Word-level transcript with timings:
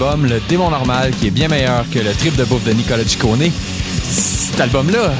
Le 0.00 0.40
démon 0.48 0.70
normal, 0.70 1.12
qui 1.20 1.28
est 1.28 1.30
bien 1.30 1.46
meilleur 1.46 1.84
que 1.88 2.00
le 2.00 2.12
trip 2.14 2.34
de 2.34 2.44
bouffe 2.44 2.64
de 2.64 2.72
Nicolas 2.72 3.04
Ciccone. 3.06 3.48
Cet 4.02 4.60
album-là, 4.60 5.12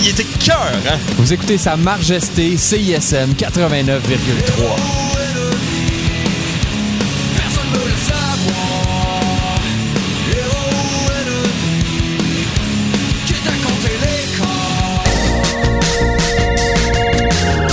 il 0.00 0.08
était 0.08 0.24
cœur, 0.24 0.72
hein? 0.88 0.96
Vous 1.18 1.32
écoutez 1.34 1.58
sa 1.58 1.76
majesté 1.76 2.56
CISM 2.56 3.32
89,3. 3.32 4.00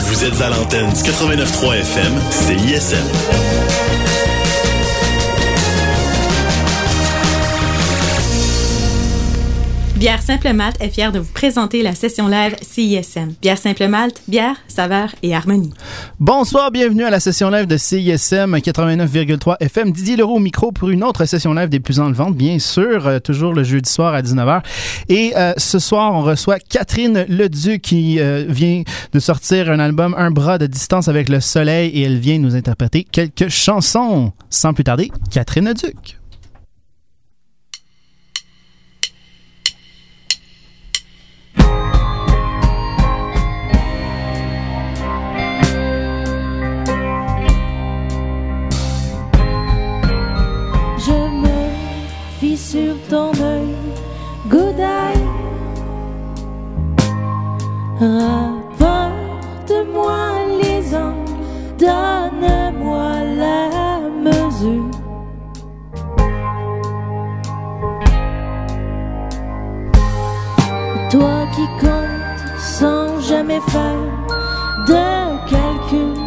Vous 0.06 0.24
êtes 0.26 0.42
à 0.42 0.50
l'antenne 0.50 0.90
du 0.90 1.02
89.3 1.10 1.76
FM, 1.80 2.14
c'est 2.30 2.56
Bière 10.00 10.22
Simple 10.22 10.54
Malte 10.54 10.78
est 10.80 10.88
fière 10.88 11.12
de 11.12 11.20
vous 11.20 11.34
présenter 11.34 11.84
la 11.84 11.94
session 11.94 12.30
live 12.30 12.56
CISM. 12.62 13.34
Bière 13.42 13.58
Simple 13.58 13.90
Malte, 13.90 14.22
bière, 14.30 14.56
saveur 14.70 15.14
et 15.24 15.36
harmonie. 15.36 15.74
Bonsoir, 16.22 16.72
bienvenue 16.72 17.04
à 17.04 17.10
la 17.10 17.20
session 17.20 17.50
live 17.50 17.68
de 17.68 17.76
CISM 17.76 18.56
89,3 18.56 19.58
FM. 19.60 19.92
Didier 19.92 20.16
Leroux 20.16 20.38
au 20.38 20.40
micro 20.40 20.72
pour 20.72 20.90
une 20.90 21.04
autre 21.04 21.26
session 21.26 21.54
live 21.54 21.68
des 21.68 21.82
plus 21.82 22.00
enlevantes, 22.00 22.38
bien 22.38 22.60
sûr, 22.60 23.08
euh, 23.08 23.20
toujours 23.20 23.54
le 23.54 23.64
jeudi 23.64 23.92
soir 23.92 24.14
à 24.14 24.22
19h. 24.22 24.62
Et 25.10 25.34
euh, 25.36 25.52
ce 25.58 25.80
soir, 25.80 26.14
on 26.14 26.22
reçoit 26.22 26.60
Catherine 26.60 27.26
Leduc 27.28 27.82
qui 27.82 28.22
euh, 28.22 28.46
vient 28.48 28.84
de 29.12 29.20
sortir 29.20 29.70
un 29.70 29.80
album 29.80 30.16
Un 30.18 30.32
bras 30.32 30.58
de 30.58 30.68
distance 30.68 31.10
avec 31.10 31.28
le 31.28 31.42
soleil 31.42 31.90
et 31.90 32.04
elle 32.04 32.20
vient 32.20 32.40
nous 32.40 32.56
interpréter 32.56 33.04
quelques 33.04 33.50
chansons. 33.50 34.32
Sans 34.50 34.74
plus 34.74 34.86
tarder, 34.86 35.12
Catherine 35.30 35.68
Leduc. 35.68 36.19
Sur 52.80 52.96
ton 53.10 53.32
œil, 53.44 53.76
eye. 54.80 55.26
Rapporte-moi 58.00 59.02
les 60.62 60.96
angles, 60.96 61.38
donne-moi 61.78 63.10
la 63.44 63.64
mesure. 64.26 64.92
Toi 71.12 71.38
qui 71.56 71.66
comptes 71.82 72.48
sans 72.58 73.20
jamais 73.20 73.62
faire 73.74 74.06
de 74.88 75.04
calcul. 75.50 76.20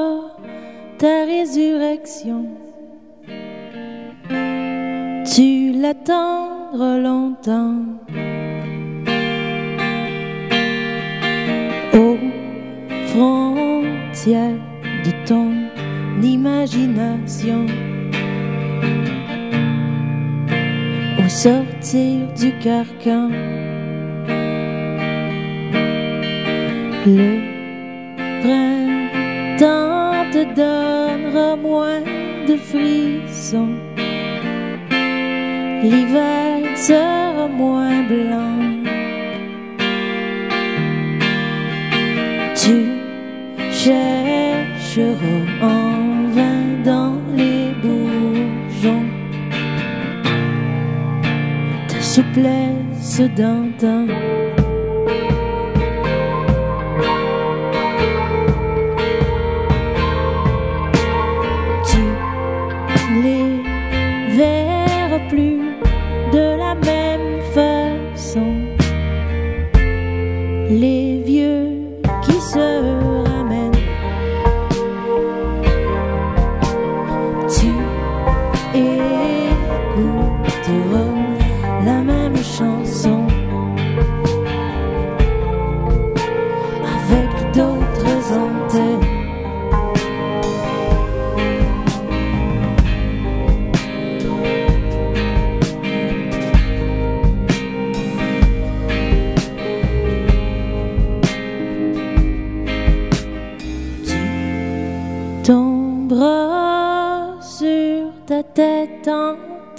ta 0.98 1.24
résurrection. 1.24 2.46
Tu 5.32 5.72
l'attendre 5.72 6.98
longtemps. 6.98 7.84
Aux 11.94 12.18
frontières 13.08 14.58
de 15.04 15.12
ton 15.26 15.52
imagination. 16.22 17.66
Au 21.18 21.28
sortir 21.28 22.26
du 22.36 22.52
carcan 22.58 23.30
printemps 28.42 30.24
te 30.32 30.44
donnera 30.54 31.56
moins 31.56 32.02
de 32.48 32.56
frissons. 32.56 33.74
L'hiver 35.82 36.76
sera 36.76 37.48
moins 37.48 38.02
blanc. 38.02 38.60
Tu 42.54 42.76
chercheras 43.72 45.16
en 45.62 46.28
vain 46.36 46.66
dans 46.84 47.16
les 47.34 47.72
bourgeons 47.82 49.08
ta 51.88 52.00
souplesse 52.00 53.20
d'antan. 53.36 54.29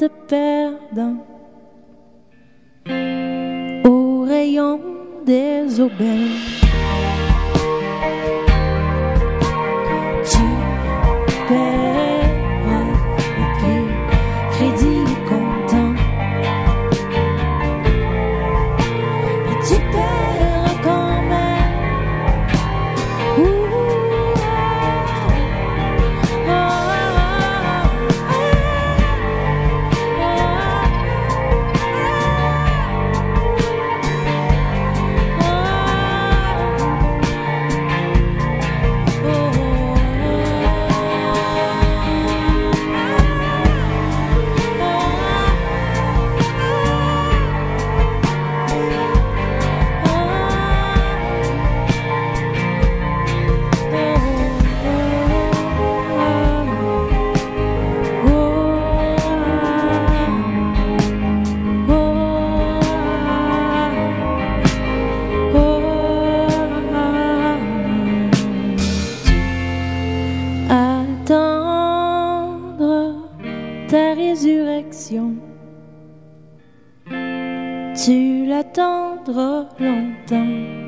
Te 0.02 0.08
perdant 0.28 1.18
au 3.86 4.24
rayon 4.24 4.80
des 5.24 5.80
aubaines. 5.80 6.61
Longtemps. 79.30 80.82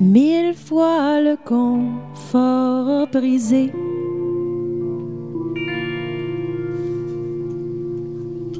Mille 0.00 0.54
fois 0.54 1.20
le 1.20 1.36
confort 1.36 3.06
brisé. 3.08 3.72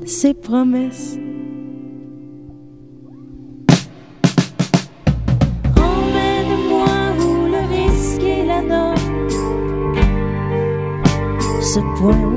Ses 0.07 0.35
promesses. 0.35 1.19
Ce 12.03 12.32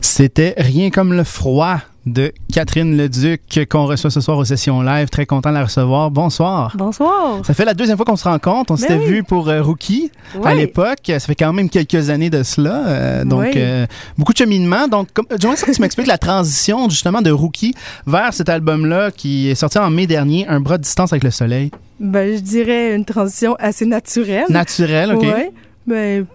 C'était 0.00 0.54
Rien 0.56 0.90
comme 0.90 1.12
le 1.12 1.24
froid 1.24 1.78
de 2.06 2.32
Catherine 2.52 2.96
Leduc 2.96 3.66
qu'on 3.68 3.86
reçoit 3.86 4.10
ce 4.10 4.20
soir 4.20 4.38
aux 4.38 4.44
sessions 4.44 4.80
live. 4.80 5.08
Très 5.08 5.26
content 5.26 5.50
de 5.50 5.54
la 5.56 5.64
recevoir. 5.64 6.10
Bonsoir. 6.10 6.72
Bonsoir. 6.78 7.44
Ça 7.44 7.52
fait 7.52 7.64
la 7.64 7.74
deuxième 7.74 7.96
fois 7.96 8.06
qu'on 8.06 8.16
se 8.16 8.24
rencontre. 8.28 8.72
On 8.72 8.76
s'était 8.76 8.94
Ben 8.96 9.00
oui. 9.02 9.06
vu 9.08 9.24
pour 9.24 9.48
euh, 9.48 9.60
Rookie 9.62 10.10
à 10.44 10.54
l'époque. 10.54 11.00
Ça 11.06 11.18
fait 11.20 11.34
quand 11.34 11.52
même 11.52 11.68
quelques 11.68 12.08
années 12.08 12.30
de 12.30 12.42
cela. 12.44 12.86
Euh, 12.86 13.24
donc, 13.24 13.40
Oui. 13.42 13.52
euh, 13.56 13.86
beaucoup 14.16 14.32
de 14.32 14.38
cheminement. 14.38 14.86
Donc, 14.86 15.08
comme- 15.12 15.26
j'aimerais 15.38 15.56
ça 15.56 15.66
que 15.66 15.72
tu 15.72 15.80
m'expliques 15.82 16.06
la 16.06 16.18
transition 16.18 16.88
justement 16.88 17.20
de 17.22 17.30
Rookie 17.32 17.74
vers 18.06 18.32
cet 18.32 18.48
album-là 18.48 19.10
qui 19.10 19.48
est 19.50 19.54
sorti 19.56 19.78
en 19.78 19.90
mai 19.90 20.06
dernier, 20.06 20.46
Un 20.46 20.60
bras 20.60 20.78
de 20.78 20.82
distance 20.84 21.12
avec 21.12 21.24
le 21.24 21.30
soleil. 21.32 21.70
Ben, 21.98 22.36
je 22.36 22.40
dirais 22.40 22.94
une 22.94 23.04
transition 23.04 23.54
assez 23.58 23.86
naturelle. 23.86 24.44
Naturel, 24.48 25.14
OK? 25.14 25.22
Ouais. 25.22 25.50
Ben, 25.86 26.26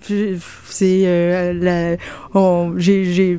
c'est 0.00 1.02
euh, 1.06 1.52
j'ai- 3.04 3.38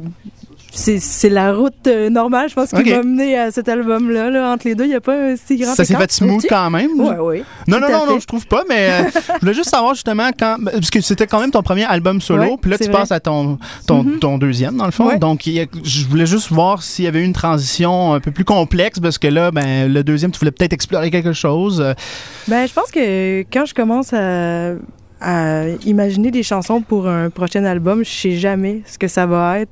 c'est, 0.71 0.99
c'est 0.99 1.29
la 1.29 1.53
route 1.53 1.73
euh, 1.87 2.09
normale, 2.09 2.49
je 2.49 2.53
pense, 2.55 2.69
qui 2.69 2.89
m'a 2.91 3.03
mené 3.03 3.37
à 3.37 3.51
cet 3.51 3.67
album-là. 3.69 4.29
Là. 4.29 4.51
Entre 4.53 4.67
les 4.67 4.75
deux, 4.75 4.85
il 4.85 4.89
n'y 4.89 4.95
a 4.95 5.01
pas 5.01 5.15
un 5.15 5.35
si 5.35 5.57
grand 5.57 5.73
Ça 5.75 5.83
s'est 5.85 5.95
fait 5.95 6.11
smooth 6.11 6.45
quand 6.47 6.69
même? 6.69 6.91
Ouais, 6.99 7.17
ouais. 7.17 7.43
Non, 7.67 7.79
non, 7.79 7.89
non, 7.89 8.05
non, 8.05 8.19
je 8.19 8.25
trouve 8.27 8.45
pas, 8.47 8.63
mais 8.69 8.89
euh, 8.89 9.03
je 9.35 9.39
voulais 9.39 9.53
juste 9.53 9.69
savoir 9.69 9.93
justement 9.93 10.29
quand. 10.37 10.57
Parce 10.63 10.89
que 10.89 11.01
c'était 11.01 11.27
quand 11.27 11.39
même 11.39 11.51
ton 11.51 11.63
premier 11.63 11.85
album 11.85 12.21
solo, 12.21 12.43
Ouais, 12.43 12.57
puis 12.61 12.71
là, 12.71 12.77
tu 12.77 12.85
vrai. 12.85 12.93
passes 12.93 13.11
à 13.11 13.19
ton, 13.19 13.57
ton, 13.87 14.03
Mhm. 14.03 14.19
ton 14.19 14.37
deuxième, 14.37 14.75
dans 14.77 14.85
le 14.85 14.91
fond. 14.91 15.07
Ouais. 15.07 15.17
Donc, 15.19 15.47
a- 15.47 15.65
je 15.83 16.05
voulais 16.05 16.25
juste 16.25 16.49
voir 16.51 16.83
s'il 16.83 17.05
y 17.05 17.07
avait 17.07 17.19
eu 17.21 17.25
une 17.25 17.33
transition 17.33 18.13
un 18.13 18.19
peu 18.19 18.31
plus 18.31 18.45
complexe, 18.45 18.99
parce 18.99 19.17
que 19.17 19.27
là, 19.27 19.51
ben, 19.51 19.91
le 19.91 20.03
deuxième, 20.03 20.31
tu 20.31 20.39
voulais 20.39 20.51
peut-être 20.51 20.73
explorer 20.73 21.11
quelque 21.11 21.33
chose. 21.33 21.83
Ben, 22.47 22.67
je 22.67 22.73
pense 22.73 22.91
que 22.91 23.41
quand 23.51 23.65
je 23.65 23.73
commence 23.73 24.13
à, 24.13 24.73
à 25.21 25.63
imaginer 25.85 26.31
des 26.31 26.43
chansons 26.43 26.81
pour 26.81 27.07
un 27.07 27.29
prochain 27.29 27.63
album, 27.65 28.03
je 28.05 28.09
sais 28.09 28.31
jamais 28.37 28.81
ce 28.85 28.97
que 28.97 29.07
ça 29.07 29.25
va 29.25 29.59
être. 29.59 29.71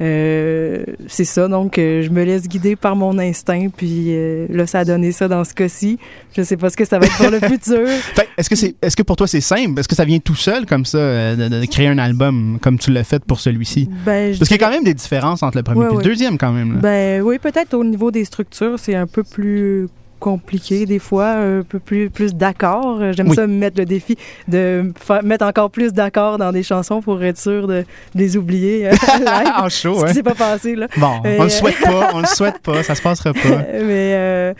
Euh, 0.00 0.84
c'est 1.08 1.24
ça, 1.24 1.48
donc 1.48 1.78
euh, 1.78 2.02
je 2.02 2.10
me 2.10 2.22
laisse 2.24 2.48
guider 2.48 2.76
par 2.76 2.96
mon 2.96 3.18
instinct, 3.18 3.68
puis 3.74 4.06
euh, 4.10 4.46
là, 4.50 4.66
ça 4.66 4.80
a 4.80 4.84
donné 4.84 5.12
ça 5.12 5.26
dans 5.28 5.44
ce 5.44 5.54
cas-ci. 5.54 5.98
Je 6.36 6.42
sais 6.42 6.56
pas 6.56 6.68
ce 6.70 6.76
que 6.76 6.84
ça 6.84 6.98
va 6.98 7.06
être 7.06 7.16
pour 7.16 7.30
le 7.30 7.40
futur. 7.48 7.86
fait, 7.88 8.28
est-ce 8.36 8.50
que 8.50 8.56
c'est, 8.56 8.74
est-ce 8.82 8.96
que 8.96 9.02
pour 9.02 9.16
toi 9.16 9.26
c'est 9.26 9.40
simple? 9.40 9.78
Est-ce 9.80 9.88
que 9.88 9.94
ça 9.94 10.04
vient 10.04 10.18
tout 10.18 10.34
seul 10.34 10.66
comme 10.66 10.84
ça, 10.84 11.34
de, 11.34 11.48
de 11.48 11.66
créer 11.66 11.88
un 11.88 11.98
album 11.98 12.58
comme 12.60 12.78
tu 12.78 12.90
l'as 12.90 13.04
fait 13.04 13.24
pour 13.24 13.40
celui-ci? 13.40 13.88
Ben, 14.04 14.32
je 14.32 14.38
Parce 14.38 14.48
qu'il 14.48 14.60
y 14.60 14.62
a 14.62 14.66
quand 14.66 14.72
même 14.72 14.84
des 14.84 14.94
différences 14.94 15.42
entre 15.42 15.56
le 15.56 15.62
premier 15.62 15.80
Ouais, 15.80 15.86
et 15.86 15.90
le 15.92 15.96
ouais. 15.98 16.02
deuxième 16.04 16.36
quand 16.38 16.52
même. 16.52 16.74
là. 16.74 16.80
Ben 16.80 17.22
oui, 17.22 17.38
peut-être 17.38 17.74
au 17.74 17.84
niveau 17.84 18.10
des 18.10 18.24
structures, 18.24 18.78
c'est 18.78 18.94
un 18.94 19.06
peu 19.06 19.22
plus 19.22 19.88
compliqué 20.18 20.86
des 20.86 20.98
fois, 20.98 21.30
un 21.32 21.62
peu 21.62 21.78
plus, 21.78 22.10
plus 22.10 22.34
d'accords. 22.34 23.00
J'aime 23.12 23.28
Oui. 23.28 23.34
ça 23.36 23.46
me 23.46 23.54
mettre 23.56 23.78
le 23.78 23.84
défi 23.84 24.16
de 24.48 24.92
faire- 24.98 25.22
mettre 25.22 25.44
encore 25.44 25.70
plus 25.70 25.92
d'accords 25.92 26.38
dans 26.38 26.52
des 26.52 26.62
chansons 26.62 27.00
pour 27.02 27.22
être 27.22 27.38
sûr 27.38 27.66
de, 27.66 27.80
de 27.80 27.84
les 28.18 28.36
oublier. 28.36 28.88
live. 29.18 29.52
en 29.58 29.68
show, 29.68 29.94
Ce 29.98 30.04
hein? 30.04 30.08
qui 30.08 30.14
s'est 30.14 30.22
pas 30.22 30.34
passé, 30.34 30.74
là. 30.76 30.88
Bon, 30.96 31.20
Et, 31.24 31.36
on 31.38 31.42
le 31.44 31.46
euh, 31.46 31.48
souhaite 31.48 31.80
pas, 31.82 32.10
on 32.14 32.20
le 32.20 32.26
souhaite 32.36 32.58
pas, 32.60 32.82
ça 32.82 32.94
se 32.94 33.02
passera 33.02 33.32
pas. 33.32 33.40
mais 33.48 34.12
euh, 34.14 34.54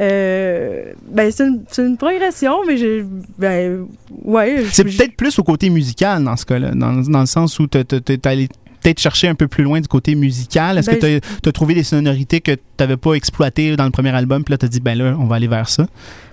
euh, 0.00 0.92
ben 1.08 1.30
c'est 1.30 1.44
une, 1.46 1.62
c'est 1.70 1.82
une 1.86 1.96
progression, 1.96 2.56
mais 2.66 2.76
j'ai 2.76 3.04
ben 3.38 3.86
ouais. 4.24 4.64
C'est 4.72 4.84
peut-être 4.84 5.14
plus 5.16 5.38
au 5.38 5.42
côté 5.44 5.70
musical 5.70 6.24
dans 6.24 6.36
ce 6.36 6.44
cas-là, 6.44 6.72
dans, 6.74 6.92
dans 6.94 7.20
le 7.20 7.26
sens 7.26 7.58
où 7.60 7.66
t'es- 7.68 7.84
t'es 7.84 8.26
allé 8.26 8.48
peut-être 8.84 9.00
chercher 9.00 9.28
un 9.28 9.34
peu 9.34 9.48
plus 9.48 9.64
loin 9.64 9.80
du 9.80 9.88
côté 9.88 10.14
musical. 10.14 10.76
Est-ce 10.78 10.90
Ben, 10.90 10.98
que 11.00 11.18
tu 11.42 11.48
as, 11.48 11.52
trouvé 11.52 11.74
des 11.74 11.82
sonorités 11.82 12.40
que 12.40 12.52
tu 12.52 12.60
n'avais 12.78 12.98
pas 12.98 13.14
exploitées 13.14 13.74
dans 13.76 13.84
le 13.86 13.90
premier 13.90 14.10
album, 14.10 14.44
puis 14.44 14.52
là 14.52 14.58
tu 14.58 14.66
as 14.66 14.68
dit, 14.68 14.80
ben 14.80 14.96
là, 14.96 15.16
on 15.18 15.24
va 15.24 15.36
aller 15.36 15.48
vers 15.48 15.68
ça? 15.68 15.86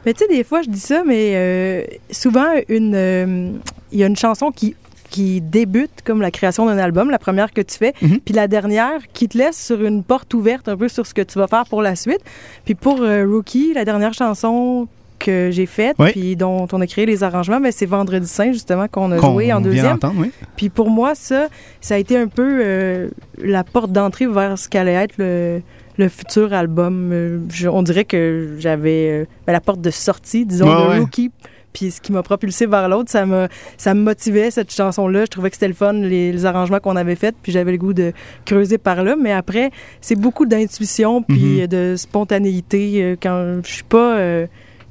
Mais 0.05 0.13
tu 0.13 0.20
sais, 0.25 0.27
des 0.27 0.43
fois, 0.43 0.62
je 0.62 0.70
dis 0.70 0.79
ça, 0.79 1.03
mais 1.05 1.31
euh, 1.36 1.84
souvent, 2.12 2.48
une, 2.67 2.93
euh, 2.96 3.51
il 3.91 4.00
y 4.00 4.03
a 4.03 4.08
une 4.08 4.17
chanson 4.17 4.51
qui 4.51 4.75
qui 5.10 5.41
débute 5.41 5.91
comme 6.05 6.22
la 6.22 6.31
création 6.31 6.65
d'un 6.65 6.77
album, 6.77 7.10
la 7.10 7.20
première 7.20 7.51
que 7.51 7.60
tu 7.60 7.77
fais, 7.77 7.93
Mhm. 8.01 8.22
puis 8.22 8.34
la 8.34 8.48
dernière 8.48 9.00
qui 9.12 9.27
te 9.27 9.38
laisse 9.38 9.62
sur 9.62 9.84
une 9.84 10.03
porte 10.05 10.34
ouverte 10.34 10.70
un 10.70 10.77
peu 10.77 10.88
sur 10.88 11.05
ce 11.05 11.13
que 11.13 11.22
tu 11.22 11.38
vas 11.38 11.48
faire 11.48 11.65
pour 11.65 11.81
la 11.81 11.98
suite. 11.98 12.22
Puis 12.63 12.75
pour 12.75 13.01
euh, 13.01 13.25
Rookie, 13.27 13.74
la 13.74 13.84
dernière 13.84 14.13
chanson 14.13 14.88
que 15.23 15.49
j'ai 15.51 15.65
faite, 15.65 15.95
Oui. 15.99 16.11
puis 16.11 16.35
dont 16.35 16.67
on 16.71 16.81
a 16.81 16.87
créé 16.87 17.05
les 17.05 17.23
arrangements, 17.23 17.59
ben, 17.59 17.71
c'est 17.71 17.85
Vendredi 17.85 18.27
Saint, 18.27 18.51
justement, 18.51 18.87
qu'on 18.87 19.11
a 19.11 19.17
Qu'on 19.17 19.33
joué 19.33 19.53
en 19.53 19.61
deuxième. 19.61 19.97
oui. 20.17 20.31
Puis 20.55 20.69
pour 20.69 20.89
moi, 20.89 21.15
ça, 21.15 21.47
ça 21.79 21.95
a 21.95 21.97
été 21.97 22.17
un 22.17 22.27
peu 22.27 22.59
euh, 22.63 23.09
la 23.41 23.63
porte 23.63 23.91
d'entrée 23.91 24.27
vers 24.27 24.57
ce 24.57 24.67
qu'allait 24.67 24.93
être 24.93 25.15
le, 25.17 25.61
le 25.97 26.09
futur 26.09 26.53
album. 26.53 27.11
Euh, 27.13 27.39
je- 27.49 27.67
on 27.69 27.83
dirait 27.83 28.05
que 28.05 28.55
j'avais 28.59 29.09
euh, 29.21 29.25
ben, 29.47 29.53
la 29.53 29.61
porte 29.61 29.81
de 29.81 29.91
sortie, 29.91 30.45
disons, 30.45 30.67
Ouais, 30.67 30.83
de 30.85 30.89
ouais. 30.89 30.99
Rookie. 30.99 31.31
Puis 31.73 31.91
ce 31.91 32.01
qui 32.01 32.11
m'a 32.11 32.21
propulsé 32.21 32.65
vers 32.65 32.89
l'autre, 32.89 33.09
ça 33.09 33.25
me, 33.25 33.47
ça 33.77 33.93
me 33.93 34.01
motivait, 34.01 34.51
cette 34.51 34.73
chanson-là. 34.73 35.21
Je 35.21 35.27
trouvais 35.27 35.49
que 35.49 35.55
c'était 35.55 35.69
le 35.69 35.73
fun, 35.73 35.93
les, 35.93 36.33
les 36.33 36.45
arrangements 36.45 36.79
qu'on 36.81 36.97
avait 36.97 37.15
faits, 37.15 37.35
puis 37.41 37.53
j'avais 37.53 37.71
le 37.71 37.77
goût 37.77 37.93
de 37.93 38.11
creuser 38.45 38.77
par 38.77 39.05
là. 39.05 39.15
Mais 39.15 39.31
après, 39.31 39.71
c'est 40.01 40.17
beaucoup 40.19 40.45
d'intuition, 40.45 41.21
puis 41.23 41.61
Mhm. 41.61 41.67
de 41.67 41.95
spontanéité. 41.97 43.17
Quand 43.23 43.61
je 43.63 43.71
suis 43.71 43.83
pas... 43.83 44.17
euh, 44.17 44.47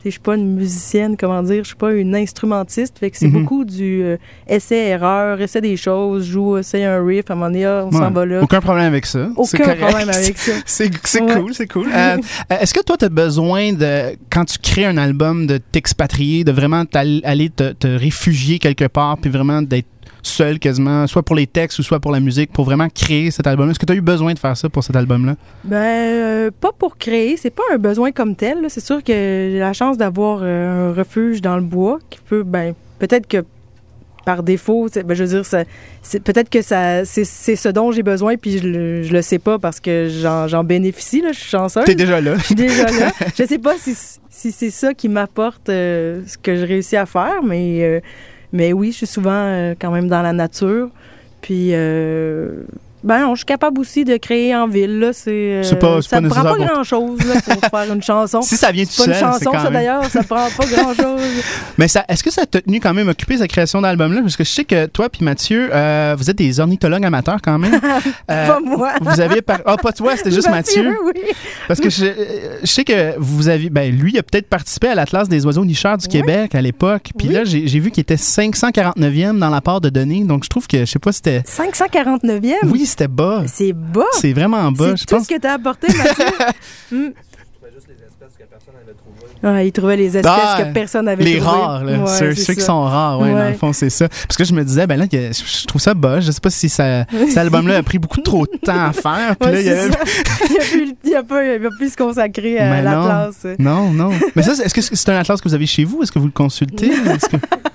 je 0.07 0.11
suis 0.11 0.21
pas 0.21 0.35
une 0.37 0.55
musicienne, 0.55 1.17
comment 1.19 1.43
dire, 1.43 1.63
je 1.65 1.69
suis 1.69 1.77
pas 1.77 1.93
une 1.93 2.15
instrumentiste, 2.17 2.99
fait 2.99 3.11
que 3.11 3.17
c'est 3.19 3.27
Mhm. 3.29 3.43
beaucoup 3.43 3.65
du 3.65 4.03
euh, 4.03 4.17
essai-erreur, 4.49 5.41
essai 5.41 5.61
des 5.61 5.77
choses, 5.77 6.25
joue, 6.27 6.59
essaye 6.59 6.85
un 6.85 7.05
riff, 7.05 7.25
à 7.31 7.33
un 7.33 7.37
moment 7.37 7.51
donné, 7.51 7.65
ah, 7.67 7.85
on 7.87 7.91
s'en 7.93 8.05
Ouais. 8.07 8.11
va 8.11 8.27
là. 8.27 8.43
Aucun 8.43 8.61
problème 8.61 8.87
avec 8.87 9.07
ça. 9.07 9.29
Aucun 9.37 9.75
problème 9.77 10.09
avec 10.09 10.39
ça. 10.39 10.53
C'est 10.67 10.91
Ouais. 11.21 11.35
cool, 11.41 11.55
c'est 11.55 11.67
cool. 11.67 11.89
Euh, 11.93 12.17
euh, 12.53 12.57
Est-ce 12.61 12.73
que 12.73 12.83
toi, 12.83 12.97
tu 12.97 13.05
as 13.05 13.09
besoin 13.09 13.73
de, 13.73 14.17
quand 14.31 14.45
tu 14.45 14.59
crées 14.59 14.87
un 14.87 14.97
album, 14.97 15.47
de 15.47 15.59
t'expatrier, 15.59 16.45
de 16.45 16.53
vraiment 16.53 16.85
aller 17.25 17.51
te, 17.51 17.73
te 17.73 17.87
réfugier 17.87 18.59
quelque 18.59 18.87
part, 18.87 19.19
puis 19.19 19.31
vraiment 19.31 19.61
d'être 19.63 19.87
seul 20.23 20.59
quasiment, 20.59 21.07
soit 21.07 21.23
pour 21.23 21.37
les 21.37 21.47
textes 21.47 21.79
ou 21.79 21.83
soit 21.83 22.01
pour 22.01 22.13
la 22.13 22.21
musique, 22.21 22.53
pour 22.53 22.65
vraiment 22.65 22.89
créer 22.89 23.31
cet 23.31 23.47
album-là? 23.47 23.71
Est-ce 23.73 23.79
que 23.79 23.87
tu 23.87 23.93
as 23.93 23.97
eu 23.97 24.01
besoin 24.01 24.35
de 24.35 24.39
faire 24.39 24.57
ça 24.57 24.69
pour 24.69 24.85
cet 24.85 24.97
album-là? 24.97 25.37
Ben, 25.65 25.77
euh, 25.77 26.51
pas 26.61 26.71
pour 26.79 26.97
créer, 26.99 27.37
c'est 27.37 27.51
pas 27.51 27.63
un 27.73 27.79
besoin 27.79 28.13
comme 28.13 28.35
tel. 28.37 28.61
là. 28.63 28.69
C'est 28.69 28.85
sûr 28.85 29.03
que 29.03 29.13
j'ai 29.13 29.59
la 29.59 29.73
chance 29.73 29.97
d'avoir 29.97 30.41
euh, 30.43 30.91
un 30.91 30.95
refuge 30.95 31.41
dans 31.41 31.57
le 31.57 31.63
bois 31.63 31.99
qui 32.11 32.19
peut, 32.29 32.43
ben, 32.43 32.75
peut-être 32.99 33.27
que 33.27 33.45
par 34.27 34.43
défaut, 34.43 34.87
c'est- 34.93 35.03
ben, 35.03 35.15
je 35.15 35.25
veux 35.25 35.29
dire, 35.31 35.47
ça- 35.47 35.65
c'est 36.03 36.23
peut-être 36.23 36.51
que 36.51 36.61
ça, 36.61 37.05
c'est 37.07 37.25
c'est 37.25 37.57
ce 37.57 37.69
dont 37.71 37.91
j'ai 37.91 38.03
besoin, 38.03 38.37
puis 38.37 38.59
je 38.59 38.69
le, 38.69 39.03
je 39.03 39.13
le 39.13 39.23
sais 39.23 39.39
pas 39.39 39.59
parce 39.59 39.81
que 39.81 40.09
j'en 40.11 40.47
j'en 40.47 40.63
bénéficie. 40.63 41.23
Là, 41.23 41.33
je 41.33 41.39
suis 41.41 41.49
chanceuse. 41.51 41.85
T'es 41.87 41.95
déjà 41.95 42.21
là. 42.21 42.37
Je 42.37 42.45
suis 42.45 42.55
déjà 42.55 42.85
là. 42.91 43.13
Je 43.35 43.45
sais 43.45 43.59
pas 43.59 43.77
si, 43.79 43.95
si 44.29 44.53
c'est 44.53 44.71
ça 44.71 44.93
qui 44.93 45.09
m'apporte 45.09 45.71
euh, 45.71 46.21
ce 46.27 46.37
que 46.37 46.55
je 46.57 46.65
réussis 46.67 46.97
à 46.97 47.07
faire, 47.07 47.43
mais, 47.43 47.79
euh, 47.83 48.01
mais 48.53 48.73
oui, 48.73 48.93
je 48.93 48.99
suis 48.99 49.07
souvent 49.07 49.31
euh, 49.33 49.75
quand 49.79 49.91
même 49.91 50.09
dans 50.09 50.23
la 50.23 50.33
nature. 50.33 50.91
Puis, 51.41 51.71
euh, 51.73 52.65
ben 53.03 53.21
non, 53.21 53.35
je 53.35 53.39
suis 53.41 53.47
capable 53.47 53.81
aussi 53.81 54.05
de 54.05 54.17
créer 54.17 54.55
en 54.55 54.67
ville. 54.69 54.99
Là, 54.99 55.13
c'est, 55.13 55.31
euh, 55.31 55.63
C'est 55.63 55.79
pas- 55.79 56.03
ça 56.03 56.21
ne 56.21 56.29
prend 56.29 56.43
pas 56.43 56.57
grand-chose 56.59 57.19
pour 57.19 57.61
faire 57.81 57.93
une 57.93 58.03
chanson. 58.03 58.41
Si 58.51 58.57
ça 58.57 58.71
vient 58.73 58.85
tout 58.85 58.91
C'est 58.93 59.07
pas 59.07 59.15
seul, 59.15 59.27
une 59.29 59.33
chanson, 59.33 59.53
ça 59.53 59.71
d'ailleurs, 59.71 60.05
ça 60.07 60.23
prend 60.23 60.49
pas 60.57 60.67
grand-chose. 60.73 61.21
Mais 61.79 61.89
ça, 61.89 62.05
est-ce 62.09 62.23
que 62.23 62.31
ça 62.31 62.47
t'a 62.47 62.61
tenu 62.61 62.81
quand 62.81 62.93
même 62.95 63.09
occupé 63.09 63.37
sa 63.39 63.49
création 63.49 63.81
d'album-là? 63.81 64.21
Parce 64.23 64.37
que 64.37 64.45
je 64.45 64.51
sais 64.51 64.65
que 64.65 64.87
toi 64.87 65.09
puis 65.09 65.25
Mathieu, 65.25 65.71
euh, 65.73 66.15
vous 66.19 66.29
êtes 66.31 66.37
des 66.39 66.61
ornithologues 66.61 67.05
amateurs 67.05 67.39
quand 67.43 67.59
même. 67.59 67.81
Euh, 68.31 68.47
pas 68.47 68.61
moi. 68.61 68.93
Vous 69.01 69.21
aviez 69.21 69.43
par... 69.43 69.59
Ah, 69.67 69.77
pas 69.77 69.93
toi, 69.93 70.17
c'était 70.17 70.31
juste 70.31 70.49
Mathieu. 70.51 70.97
oui. 71.05 71.13
Parce 71.67 71.81
que 71.81 71.91
je, 71.91 72.05
je 72.63 72.67
sais 72.67 72.85
que 72.85 73.15
vous 73.19 73.49
avez. 73.49 73.69
Ben, 73.71 73.91
lui, 73.95 74.13
il 74.13 74.19
a 74.19 74.23
peut-être 74.23 74.49
participé 74.49 74.89
à 74.89 74.95
l'Atlas 74.95 75.29
des 75.29 75.45
oiseaux 75.47 75.65
nicheurs 75.65 75.97
du 75.99 76.07
Québec 76.07 76.55
à 76.55 76.63
l'époque. 76.63 77.11
Puis 77.19 77.29
Oui. 77.29 77.35
là, 77.35 77.45
j'ai 77.45 77.67
j'ai 77.67 77.81
vu 77.81 77.91
qu'il 77.91 78.03
était 78.03 78.17
549e 78.17 79.39
dans 79.39 79.51
la 79.51 79.61
part 79.61 79.81
de 79.81 79.89
données. 79.89 80.23
Donc, 80.25 80.45
je 80.45 80.49
trouve 80.49 80.67
que, 80.69 80.81
je 80.81 80.85
sais 80.85 80.99
pas, 80.99 81.13
c'était. 81.13 81.43
549e? 81.47 82.55
Oui, 82.71 82.87
c'était 82.91 83.09
bas. 83.09 83.45
C'est 83.47 83.73
bas. 83.73 84.05
C'est 84.13 84.33
vraiment 84.33 84.71
bas. 84.73 84.91
C'est 84.91 84.97
Je 85.03 85.05
tout 85.07 85.17
pense. 85.17 85.25
ce 85.25 85.29
que 85.35 85.41
t'as 85.41 85.55
apporté, 85.55 85.87
Mathieu. 85.97 86.25
Hmm. 86.93 87.11
Ouais, 89.43 89.69
il 89.69 89.73
trouvait 89.73 89.97
les 89.97 90.17
espèces 90.19 90.27
Ah, 90.27 90.63
que 90.63 90.73
personne 90.75 91.07
n'avait 91.07 91.25
Les 91.25 91.39
trouvées. 91.39 91.51
rares, 91.57 91.85
là. 91.85 91.99
Ouais, 92.01 92.07
ceux, 92.19 92.35
ceux 92.35 92.53
qui 92.53 92.61
sont 92.61 92.83
rares, 92.83 93.21
ouais, 93.21 93.31
dans 93.33 93.49
le 93.49 93.55
fond, 93.55 93.73
c'est 93.73 93.89
ça. 93.89 94.07
Parce 94.09 94.37
que 94.37 94.45
je 94.45 94.53
me 94.53 94.63
disais, 94.65 94.87
ben 94.87 94.99
là, 94.99 95.07
je 95.11 95.67
trouve 95.67 95.81
ça 95.81 95.95
bas. 95.95 96.21
Je 96.21 96.31
sais 96.31 96.41
pas 96.41 96.51
si 96.51 96.69
ça, 96.69 97.07
cet 97.11 97.39
album-là 97.39 97.79
a 97.79 97.83
pris 97.83 97.99
beaucoup 97.99 98.21
trop 98.21 98.45
de 98.47 98.59
temps 98.63 98.85
à 98.89 98.93
faire. 98.93 99.37
Puis 99.41 99.49
Ouais, 99.49 99.55
là, 99.55 99.61
il 99.61 99.67
y 99.67 99.71
a 99.71 100.95
il, 101.05 101.15
a 101.17 101.23
pas, 101.23 101.43
il 101.45 101.65
a 101.67 101.71
plus 101.71 101.93
se 101.93 101.97
consacrer 101.97 102.59
à 102.59 102.71
Mais 102.71 102.83
la 102.83 102.95
non. 102.97 103.05
classe. 103.05 103.47
Non, 103.59 103.91
non. 103.93 104.11
Mais 104.37 104.43
ça, 104.43 104.55
c'est- 104.55 104.65
est-ce 104.65 104.75
que 104.75 104.83
c'est 104.83 105.09
un 105.09 105.17
atlas 105.17 105.41
que 105.41 105.49
vous 105.49 105.55
avez 105.55 105.67
chez 105.67 105.85
vous? 105.85 106.03
Est-ce 106.03 106.13
que 106.13 106.19
vous 106.19 106.27
le 106.27 106.33
consultez? 106.33 106.89
Est-ce 106.89 107.29
que- 107.31 107.37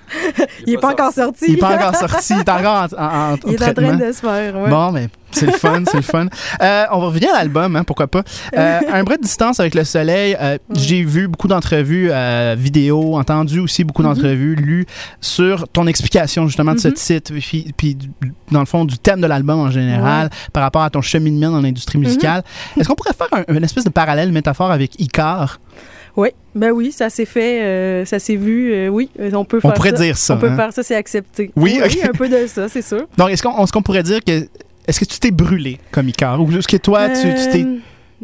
Il 0.68 0.74
est 0.74 0.78
pas 0.78 0.92
encore 0.92 1.12
sorti. 1.12 1.46
Il 1.48 1.54
n'est 1.54 1.58
pas 1.60 1.76
encore 1.76 1.96
sorti. 1.96 2.34
Il 2.34 2.40
est 2.40 2.50
encore 2.50 2.88
en, 2.98 3.04
en- 3.04 3.34
en 3.34 3.38
Il 3.48 3.54
est 3.54 3.64
en 3.70 3.74
train 3.74 3.96
de 3.96 4.12
se 4.12 4.20
faire. 4.20 4.56
Ouais. 4.56 4.70
Bon, 4.70 4.92
mais 4.92 5.08
c'est 5.32 5.48
le 5.48 5.52
fun, 5.54 5.84
c'est 5.86 5.98
le 5.98 6.04
fun. 6.04 6.28
Euh, 6.62 6.86
on 6.92 7.00
va 7.00 7.06
revenir 7.08 7.30
à 7.34 7.40
l'album, 7.40 7.76
hein, 7.76 7.84
pourquoi 7.84 8.08
pas. 8.08 8.24
Euh, 8.58 8.80
un 8.94 9.04
bras 9.04 9.18
de 9.18 9.22
distance 9.24 9.60
avec 9.60 9.76
le 9.76 9.84
soleil. 9.84 10.38
euh, 10.40 10.58
J'ai 10.76 11.04
vu 11.04 11.28
beaucoup 11.28 11.48
d'entrevues 11.48 12.10
vidéo, 12.58 13.18
entendu 13.18 13.60
aussi 13.60 13.84
beaucoup 13.84 14.02
Mm-hmm. 14.04 14.06
d'entrevues, 14.16 14.56
lu 14.56 14.86
sur 15.22 15.68
ton 15.70 15.88
explication 15.88 16.48
justement 16.48 16.74
de 16.74 16.80
ce 16.80 16.90
titre, 16.90 17.34
puis, 17.40 17.74
puis 17.76 17.98
dans 18.52 18.60
le 18.60 18.66
fond 18.66 18.86
du 18.86 18.98
thème 18.98 19.20
de 19.22 19.28
l'album 19.28 19.60
en 19.60 19.72
général, 19.72 20.30
par 20.54 20.64
rapport 20.64 20.84
à 20.84 20.90
ton 20.90 21.02
cheminement 21.02 21.50
dans 21.52 21.62
l'industrie 21.62 21.98
musicale. 21.98 22.42
Mm-hmm. 22.42 22.80
Est-ce 22.82 22.88
qu'on 22.90 22.96
pourrait 22.96 23.14
faire 23.18 23.28
un, 23.48 23.54
une 23.56 23.64
espèce 23.64 23.84
de 23.84 23.90
parallèle, 23.90 24.32
métaphore 24.32 24.72
avec 24.72 25.00
Icar? 25.02 25.60
Oui, 26.18 26.30
ben 26.54 26.72
oui, 26.72 26.92
ça 26.92 27.10
s'est 27.10 27.26
fait, 27.26 27.62
euh, 27.62 28.06
ça 28.06 28.20
s'est 28.20 28.38
vu. 28.38 28.72
euh, 28.74 28.88
oui, 28.88 29.10
on 29.34 29.44
peut 29.44 29.58
On 29.58 29.62
faire 29.68 29.74
pourrait 29.74 29.90
ça. 29.92 29.98
dire 30.04 30.18
ça. 30.18 30.36
On 30.36 30.38
peut 30.38 30.50
hein. 30.50 30.56
faire 30.56 30.72
ça, 30.74 30.82
c'est 30.84 30.96
accepté. 30.96 31.52
Oui, 31.56 31.80
ok. 31.84 31.98
un 32.04 32.14
peu 32.14 32.30
de 32.30 32.48
ça, 32.48 32.70
c'est 32.70 32.82
sûr. 32.82 33.06
Donc, 33.18 33.30
est-ce 33.32 33.44
qu'on 33.44 33.62
est-ce 33.64 33.72
qu'on 33.74 33.82
pourrait 33.82 34.04
dire 34.04 34.24
que. 34.24 34.48
Est-ce 34.88 35.00
que 35.00 35.06
tu 35.06 35.20
t'es 35.20 35.32
brûlé 35.32 35.80
comme 35.92 36.08
Icar? 36.10 36.40
Ou 36.42 36.52
est-ce 36.52 36.68
que 36.68 36.78
toi, 36.78 37.10
tu 37.10 37.34
tu 37.34 37.50
t'es. 37.52 37.66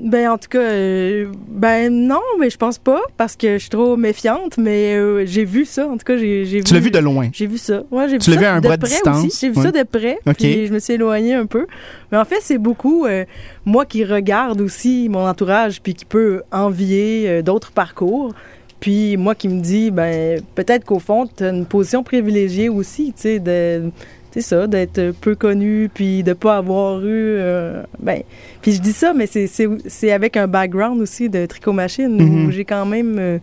Ben, 0.03 0.29
en 0.31 0.37
tout 0.39 0.49
cas, 0.49 0.59
euh, 0.61 1.27
ben 1.47 1.93
non, 2.07 2.21
mais 2.39 2.49
je 2.49 2.57
pense 2.57 2.79
pas, 2.79 3.01
parce 3.17 3.35
que 3.35 3.53
je 3.53 3.57
suis 3.59 3.69
trop 3.69 3.95
méfiante, 3.97 4.57
mais 4.57 4.95
euh, 4.95 5.25
j'ai 5.27 5.45
vu 5.45 5.63
ça. 5.63 5.87
En 5.87 5.91
tout 5.97 6.03
cas, 6.05 6.17
j'ai 6.17 6.43
vu. 6.43 6.63
Tu 6.63 6.73
l'as 6.73 6.79
vu 6.79 6.89
de 6.89 6.97
loin? 6.97 7.29
J'ai 7.31 7.45
vu 7.45 7.59
ça. 7.59 7.83
Ouais, 7.91 8.09
j'ai 8.09 8.17
Tu 8.17 8.31
vu 8.31 8.33
ça 8.35 8.39
vu 8.39 8.45
à 8.47 8.53
un 8.55 8.61
de 8.61 8.67
près 8.67 8.77
distance? 8.79 9.25
aussi. 9.25 9.37
J'ai 9.39 9.49
vu 9.51 9.57
Ouais. 9.59 9.63
ça 9.65 9.71
de 9.71 9.83
près. 9.83 10.17
Puis 10.37 10.65
je 10.65 10.73
me 10.73 10.79
suis 10.79 10.93
éloignée 10.93 11.35
un 11.35 11.45
peu. 11.45 11.67
Mais 12.11 12.17
en 12.17 12.25
fait, 12.25 12.39
c'est 12.41 12.57
beaucoup 12.57 13.05
euh, 13.05 13.25
moi 13.63 13.85
qui 13.85 14.03
regarde 14.03 14.59
aussi 14.61 15.07
mon 15.07 15.27
entourage, 15.27 15.81
puis 15.81 15.93
qui 15.93 16.05
peut 16.05 16.41
envier 16.51 17.43
d'autres 17.43 17.71
parcours. 17.71 18.33
Puis 18.79 19.15
moi 19.17 19.35
qui 19.35 19.47
me 19.47 19.61
dis, 19.61 19.91
ben 19.91 20.41
peut-être 20.55 20.83
qu'au 20.85 20.97
fond, 20.97 21.27
tu 21.27 21.43
as 21.43 21.49
une 21.49 21.67
position 21.67 22.01
privilégiée 22.01 22.69
aussi, 22.69 23.13
tu 23.15 23.21
sais, 23.21 23.39
de. 23.39 23.91
C'est 24.34 24.41
ça, 24.41 24.65
d'être 24.65 25.12
peu 25.20 25.36
connu, 25.36 25.89
puis 25.94 26.24
de 26.24 26.32
pas 26.34 26.58
avoir 26.58 27.00
eu. 27.02 27.06
euh, 27.38 27.84
ben, 28.00 28.22
puis 28.62 28.72
je 28.72 28.80
dis 28.82 28.94
ça, 28.94 29.13
mais 29.13 29.28
c'est- 29.28 30.12
avec 30.12 30.38
un 30.38 30.48
background 30.48 31.02
aussi 31.02 31.30
de 31.30 31.46
tricot-machine 31.46 32.15
Mhm. 32.15 32.46
où 32.46 32.52
j'ai 32.52 32.63
quand 32.65 32.86
même. 32.86 33.17
euh, 33.20 33.39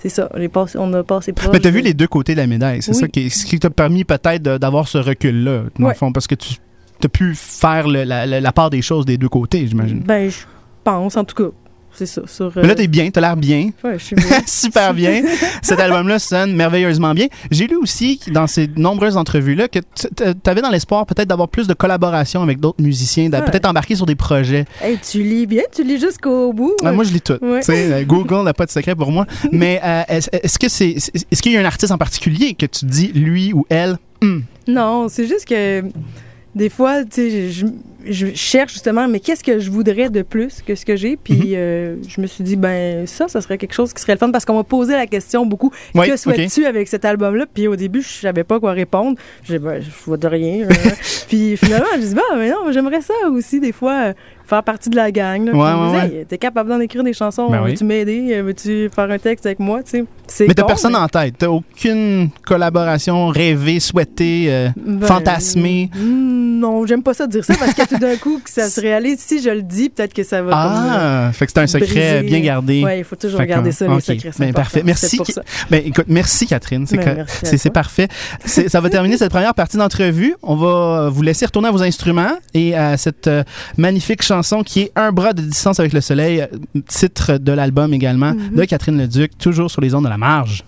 c'est 0.00 0.10
ça, 0.10 0.28
passé- 0.52 0.78
on 0.78 0.92
a 0.92 1.02
passé 1.02 1.32
proche. 1.32 1.50
Mais 1.52 1.60
t'as 1.60 1.70
vu 1.70 1.80
de- 1.80 1.86
les 1.86 1.94
deux 1.94 2.06
côtés 2.06 2.34
de 2.34 2.38
la 2.40 2.46
médaille. 2.46 2.82
C'est 2.82 2.92
Oui. 2.92 2.98
ça 2.98 3.08
qui, 3.08 3.30
ce 3.30 3.46
qui 3.46 3.58
t'a 3.58 3.70
permis 3.70 4.04
peut-être 4.04 4.42
d'avoir 4.42 4.86
ce 4.86 4.98
recul-là, 4.98 5.62
dans 5.78 5.88
le 5.88 5.94
fond, 5.94 6.12
parce 6.12 6.26
que 6.26 6.34
tu 6.34 6.54
as 7.02 7.08
pu 7.08 7.34
faire 7.34 7.88
le- 7.88 8.04
la, 8.04 8.26
la- 8.26 8.40
la 8.40 8.52
part 8.52 8.68
des 8.70 8.82
choses 8.82 9.06
des 9.06 9.16
deux 9.16 9.28
côtés, 9.30 9.66
j'imagine. 9.66 10.00
Ben, 10.00 10.30
je 10.30 10.38
pense, 10.84 11.16
en 11.16 11.24
tout 11.24 11.34
cas. 11.42 11.50
C'est 11.94 12.06
ça. 12.06 12.22
Sur, 12.26 12.52
Mais 12.56 12.62
là, 12.62 12.68
euh, 12.70 12.74
t'es 12.74 12.86
bien, 12.86 13.10
t'as 13.10 13.20
l'air 13.20 13.36
bien. 13.36 13.70
ouais, 13.82 13.98
je 13.98 14.04
suis 14.04 14.16
bien. 14.16 14.26
Super 14.46 14.94
bien. 14.94 15.22
Cet 15.62 15.80
album-là 15.80 16.18
sonne 16.20 16.54
merveilleusement 16.54 17.12
bien. 17.12 17.26
J'ai 17.50 17.66
lu 17.66 17.76
aussi 17.76 18.20
dans 18.30 18.46
ces 18.46 18.68
nombreuses 18.76 19.16
entrevues-là 19.16 19.66
que 19.68 19.80
tu 19.80 20.50
avais 20.50 20.60
dans 20.62 20.70
l'espoir 20.70 21.06
peut-être 21.06 21.28
d'avoir 21.28 21.48
plus 21.48 21.66
de 21.66 21.74
collaboration 21.74 22.42
avec 22.42 22.60
d'autres 22.60 22.82
musiciens, 22.82 23.30
Ouais. 23.30 23.42
peut-être 23.42 23.66
embarquer 23.66 23.96
sur 23.96 24.06
des 24.06 24.14
projets. 24.14 24.64
Hey, 24.80 24.98
tu 24.98 25.22
lis 25.22 25.46
bien, 25.46 25.62
tu 25.74 25.82
lis 25.82 25.98
jusqu'au 25.98 26.52
bout. 26.52 26.74
Ah, 26.84 26.92
moi, 26.92 27.04
je 27.04 27.12
lis 27.12 27.20
tout. 27.20 27.38
Ouais. 27.42 27.60
Euh, 27.68 28.04
Google 28.04 28.44
n'a 28.44 28.54
pas 28.54 28.66
de 28.66 28.70
secret 28.70 28.94
pour 28.94 29.10
moi. 29.10 29.26
Mais 29.52 29.80
euh, 29.82 30.02
est-ce 30.08 30.58
que 30.58 30.68
c'est 30.68 30.90
est-ce 31.30 31.42
qu'il 31.42 31.52
y 31.52 31.56
a 31.56 31.60
un 31.60 31.64
artiste 31.64 31.92
en 31.92 31.98
particulier 31.98 32.54
que 32.54 32.66
tu 32.66 32.84
dis 32.84 33.08
lui 33.08 33.52
ou 33.52 33.66
elle 33.70 33.98
Hum, 34.22 34.42
Non, 34.66 35.08
c'est 35.08 35.26
juste 35.26 35.46
que 35.46 35.82
des 36.58 36.68
fois, 36.68 37.04
tu 37.04 37.10
sais, 37.30 37.50
je, 37.50 37.66
je 38.06 38.26
cherche 38.34 38.72
justement, 38.74 39.08
mais 39.08 39.20
qu'est-ce 39.20 39.42
que 39.44 39.58
je 39.58 39.70
voudrais 39.70 40.10
de 40.10 40.22
plus 40.22 40.60
que 40.66 40.74
ce 40.74 40.84
que 40.84 40.96
j'ai? 40.96 41.16
Puis 41.16 41.34
Mhm. 41.34 41.42
euh, 41.54 41.96
je 42.06 42.20
me 42.20 42.26
suis 42.26 42.44
dit, 42.44 42.56
ben 42.56 43.06
ça, 43.06 43.28
ça 43.28 43.40
serait 43.40 43.56
quelque 43.58 43.72
chose 43.74 43.92
qui 43.94 44.00
serait 44.02 44.12
le 44.14 44.18
fun 44.18 44.30
parce 44.30 44.44
qu'on 44.44 44.54
m'a 44.56 44.64
posé 44.64 44.92
la 44.94 45.06
question 45.06 45.46
beaucoup. 45.46 45.70
Que 45.94 46.16
souhaites-tu 46.16 46.66
avec 46.66 46.88
cet 46.88 47.04
album-là? 47.04 47.46
Puis 47.52 47.66
au 47.68 47.76
début, 47.76 48.02
je 48.02 48.08
savais 48.08 48.44
pas 48.44 48.60
quoi 48.60 48.72
répondre. 48.72 49.16
Je 49.44 49.56
ben, 49.56 49.80
je 49.80 49.88
vois 50.04 50.16
de 50.16 50.26
rien. 50.26 50.66
euh. 50.66 50.72
Puis 51.28 51.56
finalement, 51.56 51.86
je 51.96 52.00
dis, 52.06 52.14
bah, 52.14 52.22
mais 52.36 52.50
non, 52.50 52.70
j'aimerais 52.72 53.00
ça 53.02 53.14
aussi, 53.30 53.60
des 53.60 53.72
fois, 53.72 54.12
faire 54.48 54.62
partie 54.62 54.88
de 54.90 54.96
la 54.96 55.10
gang. 55.12 55.44
Là. 55.46 55.52
Ouais, 55.52 55.92
ouais, 55.98 56.04
Hey, 56.20 56.26
t'es 56.26 56.38
capable 56.38 56.70
d'en 56.70 56.80
écrire 56.80 57.04
des 57.04 57.12
chansons? 57.12 57.50
Ben 57.50 57.60
oui. 57.62 57.72
Veux-tu 57.72 57.84
m'aider? 57.84 58.28
Euh, 58.32 58.42
Veux-tu 58.42 58.88
faire 58.94 59.10
un 59.10 59.18
texte 59.18 59.44
avec 59.46 59.58
moi? 59.58 59.82
Tu 59.82 59.90
sais, 59.90 60.04
c'est 60.26 60.46
Mais 60.48 60.54
t'as 60.54 60.62
con, 60.62 60.68
personne 60.68 60.92
mais- 60.92 60.98
en 60.98 61.08
tête. 61.08 61.34
T'as 61.38 61.48
aucune 61.48 62.30
collaboration 62.46 63.28
rêvée, 63.28 63.80
souhaitée, 63.80 64.46
euh, 64.48 64.68
Ben, 64.76 65.06
fantasmée. 65.06 65.90
mm, 65.94 66.38
Non, 66.58 66.84
j'aime 66.86 67.02
pas 67.04 67.14
ça 67.14 67.26
dire 67.28 67.44
ça 67.44 67.54
parce 67.56 67.72
que 67.72 67.86
tout 67.86 67.98
d'un 67.98 68.16
coup, 68.16 68.40
que 68.42 68.50
ça 68.50 68.68
se 68.68 68.80
réalise, 68.80 69.20
si 69.20 69.40
je 69.40 69.50
le 69.50 69.62
dis, 69.62 69.90
peut-être 69.90 70.12
que 70.12 70.24
ça 70.24 70.42
va 70.42 70.50
Ah, 70.54 71.30
fait 71.32 71.46
que 71.46 71.52
c'est 71.54 71.60
un 71.60 71.66
secret 71.68 72.18
briser. 72.18 72.22
bien 72.22 72.40
gardé. 72.40 72.80
comme... 72.80 72.84
Ouais, 72.90 72.98
il 72.98 73.04
faut 73.04 73.14
toujours 73.14 73.38
Fait 73.38 73.46
garder 73.46 73.70
ça, 73.70 73.86
ok. 73.86 73.94
les 73.94 74.00
secrets. 74.00 74.30
c'est 74.32 74.44
Ben, 74.46 74.52
parfait. 74.52 74.82
Merci 74.84 75.06
C'est 75.08 75.16
pour 75.18 75.26
qui- 75.26 75.32
ça. 75.34 75.42
Ben, 75.70 75.82
écoute, 75.84 76.06
merci 76.08 76.46
Catherine. 76.46 76.84
C'est 76.86 76.96
Ben, 76.96 77.04
que- 77.04 77.14
merci 77.16 77.36
à 77.46 77.48
c'est 77.48 77.58
c'est 77.58 77.68
toi. 77.68 77.74
parfait. 77.74 78.08
C'est- 78.44 78.68
Ça 78.68 78.80
va 78.80 78.90
terminer 78.90 79.16
cette 79.18 79.30
première 79.30 79.54
partie 79.54 79.76
d'entrevue. 79.76 80.34
On 80.42 80.56
va 80.56 81.08
vous 81.10 81.22
laisser 81.22 81.46
retourner 81.46 81.68
à 81.68 81.70
vos 81.70 81.82
instruments 81.82 82.36
et 82.54 82.74
à 82.74 82.96
cette 82.96 83.28
euh, 83.28 83.44
magnifique 83.76 84.22
chanson 84.22 84.37
qui 84.64 84.80
est 84.82 84.92
Un 84.96 85.12
bras 85.12 85.32
de 85.32 85.42
distance 85.42 85.80
avec 85.80 85.92
le 85.92 86.00
soleil, 86.00 86.40
euh, 86.40 86.46
titre 86.88 87.38
de 87.38 87.52
l'album 87.52 87.92
également 87.94 88.18
Mm-hmm. 88.28 88.54
de 88.54 88.64
Catherine 88.64 88.98
Leduc, 88.98 89.38
toujours 89.38 89.70
sur 89.70 89.80
les 89.80 89.94
ondes 89.94 90.04
de 90.04 90.08
la 90.08 90.18
marge. 90.18 90.64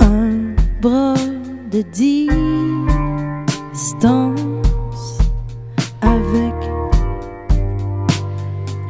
un 0.00 0.54
bras 0.80 1.14
de 1.70 1.82
distance 1.82 2.45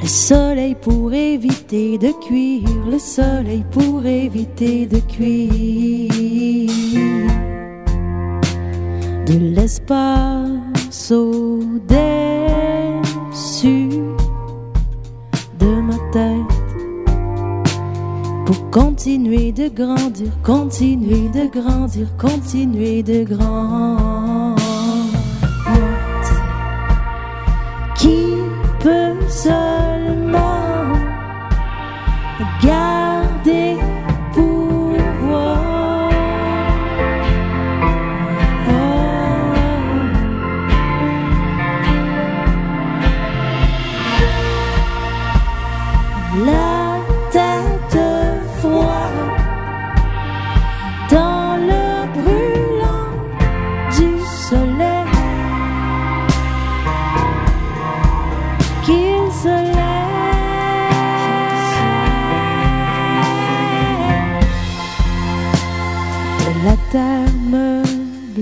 le 0.01 0.07
soleil 0.07 0.75
pour 0.75 1.13
éviter 1.13 1.99
de 1.99 2.13
cuire, 2.27 2.69
le 2.91 2.99
soleil 2.99 3.65
pour 3.71 4.05
éviter 4.05 4.87
de 4.87 4.99
cuire 4.99 6.13
de 9.27 9.39
l'espace 9.55 11.11
au-dessus 11.11 11.89
de 15.59 15.81
ma 15.81 15.99
tête 16.13 16.37
pour 18.45 18.71
continuer 18.71 19.51
de 19.51 19.69
grandir, 19.69 20.31
continuer 20.45 21.29
de 21.29 21.47
grandir, 21.51 22.07
continuer 22.17 23.03
de 23.03 23.25
grandir. 23.25 24.37
Peut 28.87 29.29
seulement 29.29 30.93
garder 32.63 33.06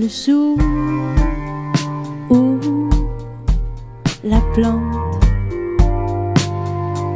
meuble 0.05 0.09
sous 0.09 0.57
ou 2.29 2.59
la 4.23 4.39
plante. 4.53 5.23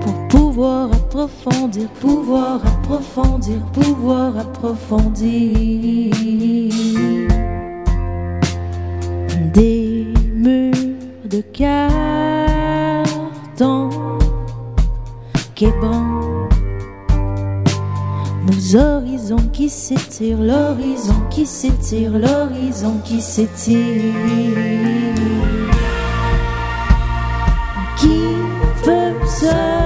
Pour 0.02 0.28
pouvoir 0.30 0.91
approfondir, 0.91 1.88
pouvoir 2.02 2.65
approfondir, 2.65 3.62
pouvoir 3.73 4.38
approfondir. 4.38 6.13
Des 9.54 10.06
murs 10.36 10.73
de 11.25 11.41
carton 11.41 11.89
qu'ébranlent 15.56 16.10
nos 16.13 16.18
horizons 18.75 19.47
qui 19.51 19.69
s'étirent, 19.69 20.41
l'horizon 20.41 21.15
qui 21.29 21.45
s'étire, 21.45 22.12
l'horizon 22.12 22.99
qui 23.03 23.21
s'étire. 23.21 24.13
Qui 27.97 28.19
peut 28.84 29.13
seulement 29.27 29.79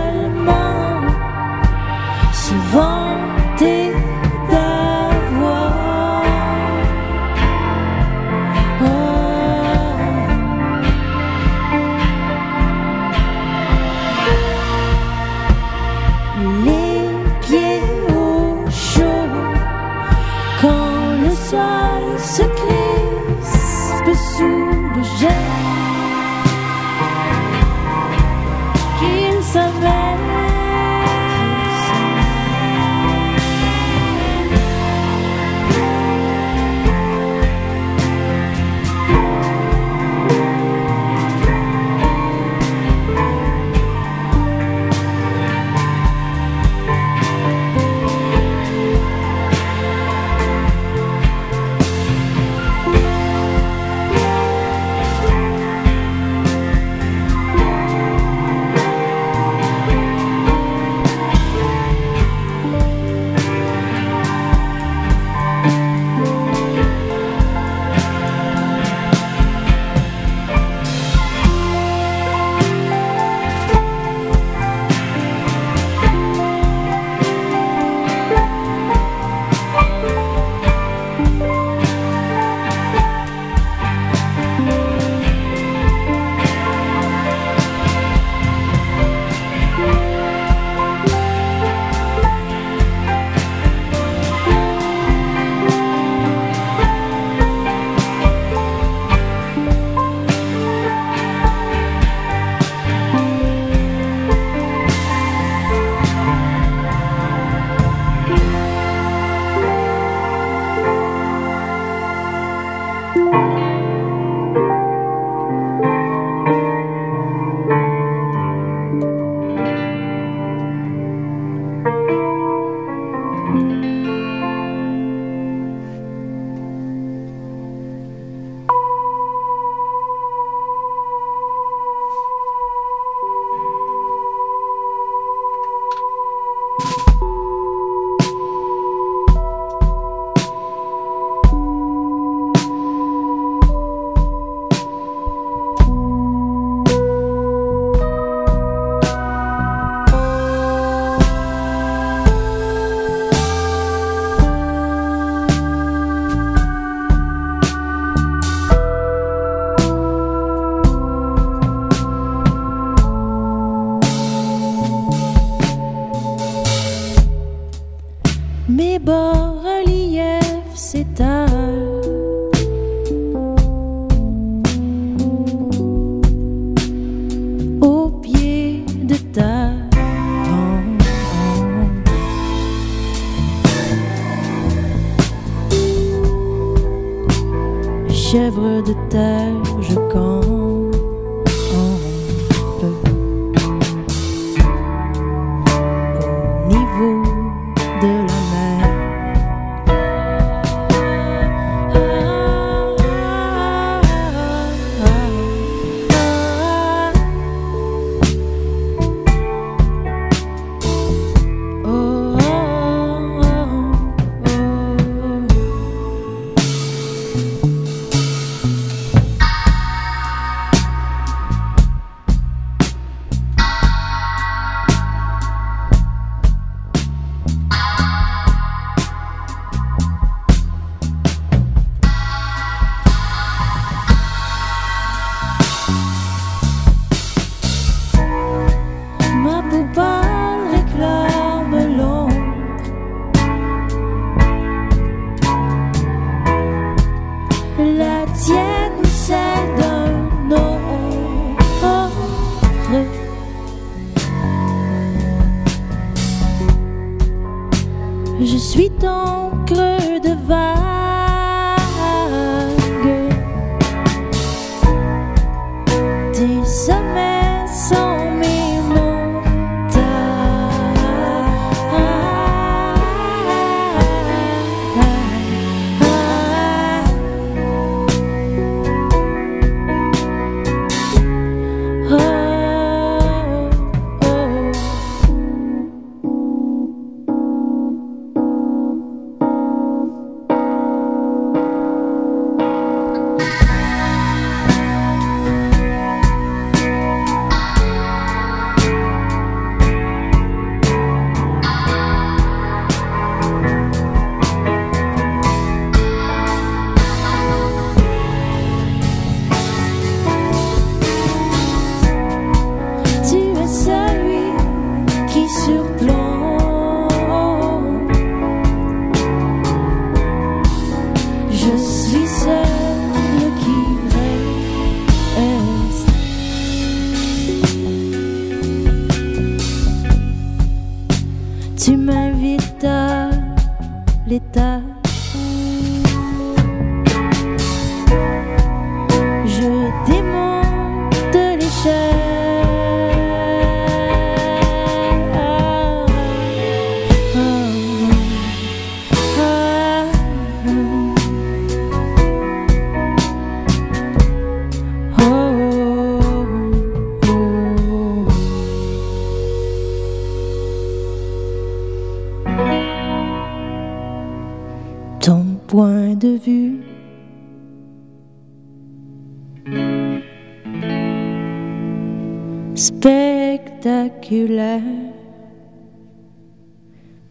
spectaculaire. 372.84 374.82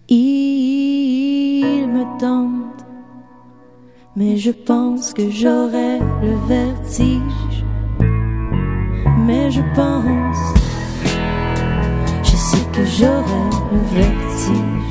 Il 0.09 1.89
me 1.89 2.05
tente, 2.19 2.87
mais 4.17 4.39
je 4.39 4.51
pense 4.51 5.13
que 5.13 5.29
j'aurai 5.31 5.99
le 5.99 6.35
vertige. 6.49 7.65
Mais 9.27 9.51
je 9.51 9.61
pense, 9.75 10.43
je 12.23 12.37
sais 12.49 12.65
que 12.73 12.85
j'aurai 12.85 13.45
le 13.73 13.81
vertige. 14.01 14.82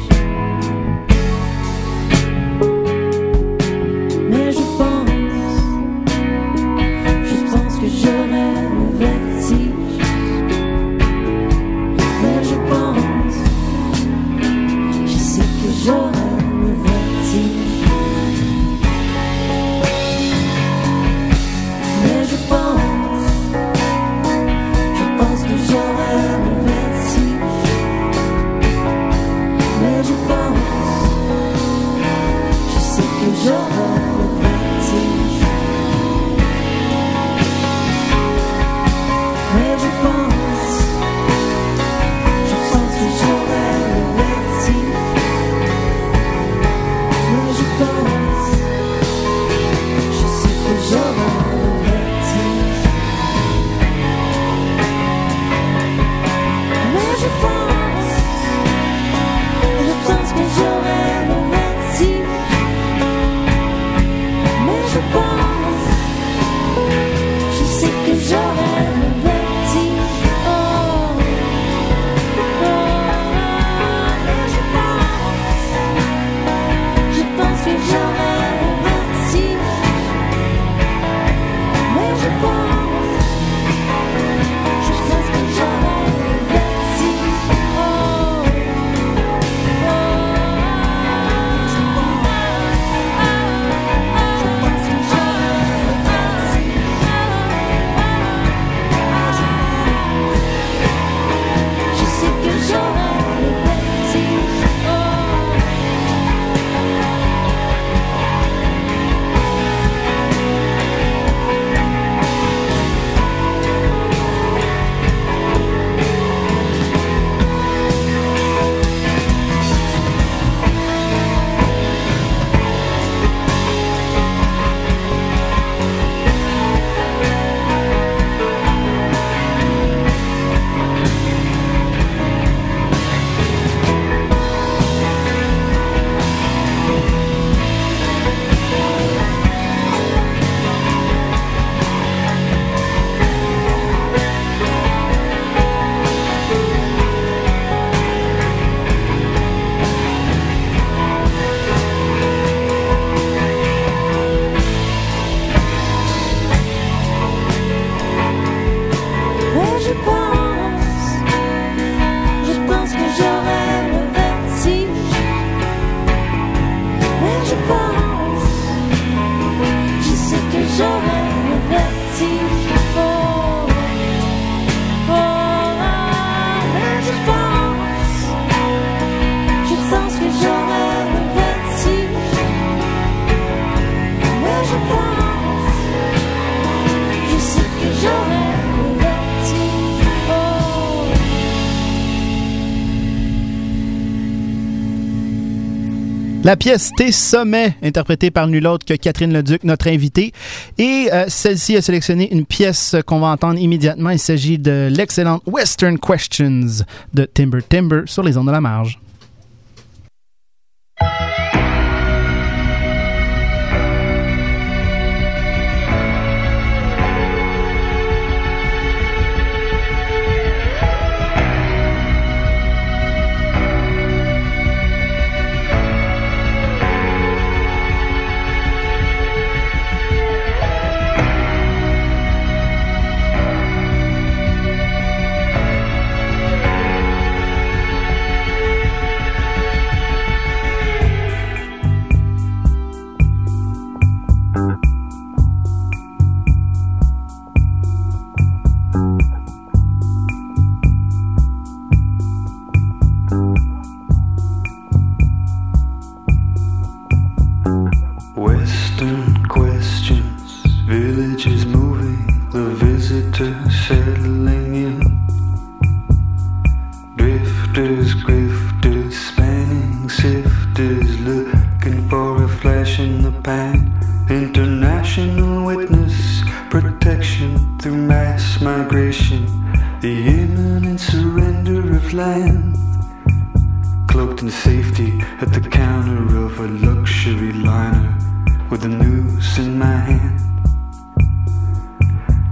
La 196.43 196.57
pièce 196.57 196.91
Tes 196.97 197.11
sommets, 197.11 197.75
interprétée 197.83 198.31
par 198.31 198.47
nul 198.47 198.65
autre 198.65 198.83
que 198.83 198.95
Catherine 198.95 199.31
Leduc, 199.31 199.63
notre 199.63 199.87
invitée. 199.87 200.33
Et 200.79 201.07
euh, 201.13 201.25
celle-ci 201.27 201.77
a 201.77 201.83
sélectionné 201.83 202.33
une 202.33 202.47
pièce 202.47 202.95
qu'on 203.05 203.19
va 203.19 203.27
entendre 203.27 203.59
immédiatement. 203.59 204.09
Il 204.09 204.17
s'agit 204.17 204.57
de 204.57 204.89
l'excellente 204.91 205.43
Western 205.45 205.99
Questions 205.99 206.83
de 207.13 207.25
Timber 207.25 207.59
Timber 207.61 208.01
sur 208.05 208.23
les 208.23 208.37
ondes 208.37 208.47
de 208.47 208.51
la 208.51 208.61
marge. 208.61 208.99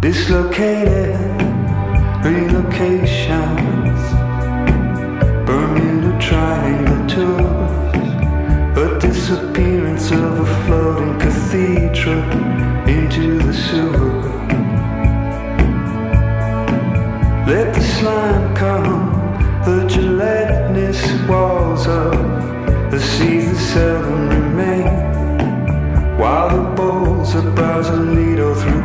Dislocated 0.02 1.18
relocations, 2.24 4.00
Bermuda 5.46 6.18
Triangle 6.22 7.06
tours, 7.10 8.78
a 8.78 8.98
disappearance 8.98 10.10
of 10.12 10.40
a 10.40 10.66
floating 10.66 11.20
cathedral 11.20 12.24
into 12.88 13.40
the 13.40 13.54
sewer. 13.54 14.22
Let 17.46 17.76
the 17.76 17.82
slime 17.82 18.56
come, 18.56 19.12
the 19.66 19.86
gelatinous 19.90 21.02
walls 21.28 21.86
of 21.88 22.14
the 22.90 23.02
seas 23.02 23.52
that 23.52 23.60
seldom 23.74 24.30
remain. 24.30 25.10
While 26.18 26.50
the 26.56 26.64
bowls 26.76 27.36
of 27.36 27.44
Brasilito 27.54 28.56
through 28.62 28.79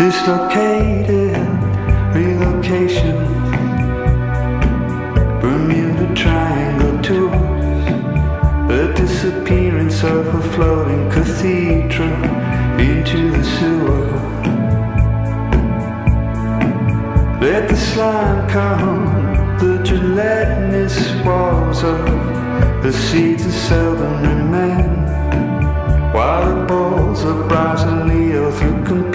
Dislocated 0.00 1.36
relocation. 2.14 3.18
Bermuda 5.42 6.14
Triangle 6.14 7.02
tours, 7.02 7.84
the 8.66 8.94
disappearance 8.96 10.02
of 10.02 10.26
a 10.34 10.42
floating 10.54 11.10
cathedral 11.10 12.24
into 12.80 13.30
the 13.30 13.44
sewer. 13.44 14.06
Let 17.42 17.68
the 17.68 17.76
slime 17.76 18.48
come, 18.48 19.04
the 19.58 19.82
gelatinous 19.84 20.96
walls 21.26 21.84
of 21.84 22.06
the 22.82 22.90
seeds 22.90 23.44
that 23.44 23.52
seldom 23.52 24.22
remain. 24.22 25.04
While 26.14 26.48
the 26.48 26.64
balls 26.64 27.22
of 27.22 27.36
Brasilio 27.50 28.50
through 28.58 29.09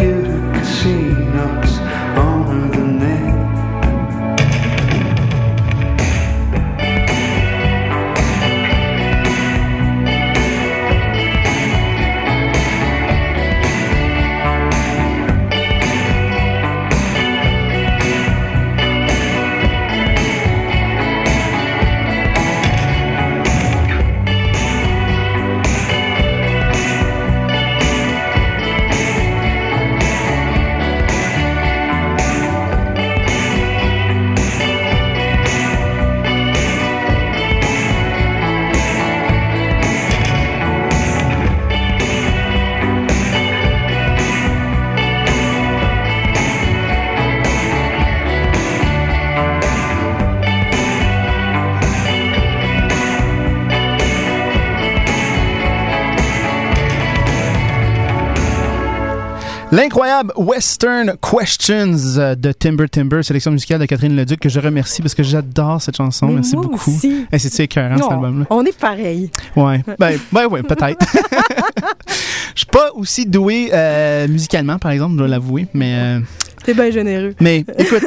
L'incroyable 59.79 60.31
Western 60.37 61.15
Questions 61.21 61.97
euh, 62.17 62.33
de 62.33 62.53
Timber 62.53 62.87
Timber, 62.87 63.21
sélection 63.23 63.51
musicale 63.51 63.81
de 63.81 63.85
Catherine 63.85 64.15
Leduc, 64.15 64.39
que 64.39 64.47
je 64.47 64.61
remercie 64.61 65.01
parce 65.01 65.13
que 65.13 65.21
j'adore 65.21 65.81
cette 65.81 65.97
chanson. 65.97 66.27
Mais 66.27 66.35
Merci 66.35 66.55
moi 66.55 66.63
beaucoup. 66.63 66.91
aussi. 66.91 67.25
Eh, 67.29 67.37
C'est-tu 67.37 67.61
écœurant, 67.63 67.97
cet 67.97 68.09
album-là? 68.09 68.45
on 68.51 68.63
est 68.63 68.77
pareil. 68.79 69.29
Ouais. 69.57 69.83
Ben, 69.99 70.17
ben 70.31 70.45
ouais, 70.47 70.63
peut-être. 70.63 71.05
Je 72.55 72.59
suis 72.61 72.65
pas 72.67 72.89
aussi 72.93 73.25
doué 73.25 73.69
euh, 73.73 74.29
musicalement, 74.29 74.79
par 74.79 74.91
exemple, 74.91 75.11
je 75.15 75.17
dois 75.17 75.27
l'avouer, 75.27 75.67
mais, 75.73 75.93
euh, 75.97 76.19
T'es 76.63 76.73
bien 76.73 76.89
généreux. 76.89 77.35
mais 77.41 77.65
écoute, 77.77 78.01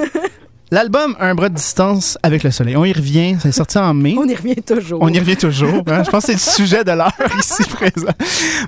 l'album 0.71 1.15
Un 1.21 1.35
bras 1.35 1.51
de 1.51 1.55
distance 1.55 2.17
avec 2.23 2.45
le 2.45 2.51
soleil, 2.51 2.75
on 2.79 2.85
y 2.87 2.95
revient, 2.95 3.37
c'est 3.43 3.53
sorti 3.53 3.77
en 3.77 3.93
mai. 3.93 4.15
On 4.19 4.27
y 4.27 4.35
revient 4.35 4.57
toujours. 4.57 5.01
On 5.03 5.09
y 5.09 5.19
revient 5.19 5.37
toujours. 5.37 5.83
hein. 5.87 6.03
Je 6.03 6.11
pense 6.11 6.25
que 6.25 6.33
c'est 6.33 6.33
le 6.33 6.39
sujet 6.67 6.83
de 6.83 6.93
l'heure 6.93 7.13
ici 7.39 7.63
présent. 7.65 8.13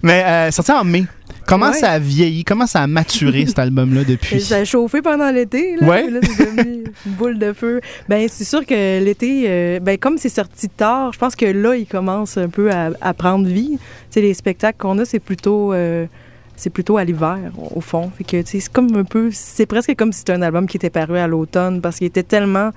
Mais 0.03 0.23
euh, 0.27 0.51
sorti 0.51 0.73
en 0.73 0.85
mai. 0.85 1.05
Comment 1.51 1.67
Ouais. 1.71 1.73
ça 1.79 1.91
a 1.91 1.99
vieilli? 1.99 2.45
Comment 2.45 2.67
ça 2.67 2.81
a 2.83 2.87
maturé 2.87 3.45
cet 3.45 3.59
album-là 3.59 4.05
depuis? 4.05 4.41
Ça 4.41 4.57
a 4.57 4.65
chauffé 4.65 5.03
pendant 5.03 5.31
l'été, 5.31 5.77
là. 5.77 5.87
Ouais. 5.87 6.09
Là, 6.11 6.21
c'est 6.23 6.39
devenu 6.47 6.85
une 7.07 7.13
boule 7.13 7.39
de 7.39 7.53
feu. 7.53 7.81
Ben, 8.09 8.27
c'est 8.31 8.45
sûr 8.45 8.65
que 8.65 9.03
l'été, 9.05 9.45
euh, 9.49 9.81
ben, 9.81 9.99
comme 9.99 10.17
c'est 10.17 10.29
sorti 10.31 10.69
tard, 10.69 11.13
je 11.13 11.19
pense 11.19 11.37
que 11.37 11.47
là, 11.47 11.75
il 11.77 11.87
commence 11.87 12.39
un 12.39 12.49
peu 12.49 12.71
à, 12.71 12.91
à 13.01 13.13
prendre 13.13 13.47
vie. 13.47 13.73
Tu 13.79 13.79
sais, 14.11 14.21
les 14.23 14.33
spectacles 14.33 14.79
qu'on 14.79 14.99
a, 15.01 15.05
c'est 15.05 15.19
plutôt, 15.19 15.73
euh, 15.75 16.07
c'est 16.57 16.71
plutôt 16.71 16.97
à 16.97 17.05
l'hiver, 17.05 17.39
au 17.75 17.81
fond. 17.81 18.11
Fait 18.17 18.25
que, 18.25 18.43
c'est 18.49 18.67
comme 18.73 18.95
un 18.97 19.05
peu, 19.05 19.31
c'est 19.33 19.67
presque 19.67 19.95
comme 19.97 20.13
si 20.13 20.21
c'était 20.21 20.33
un 20.35 20.43
album 20.43 20.67
qui 20.69 20.77
était 20.77 20.89
paru 20.91 21.19
à 21.19 21.27
l'automne 21.27 21.81
parce 21.81 21.97
qu'il 21.99 22.07
était 22.07 22.23
tellement 22.23 22.71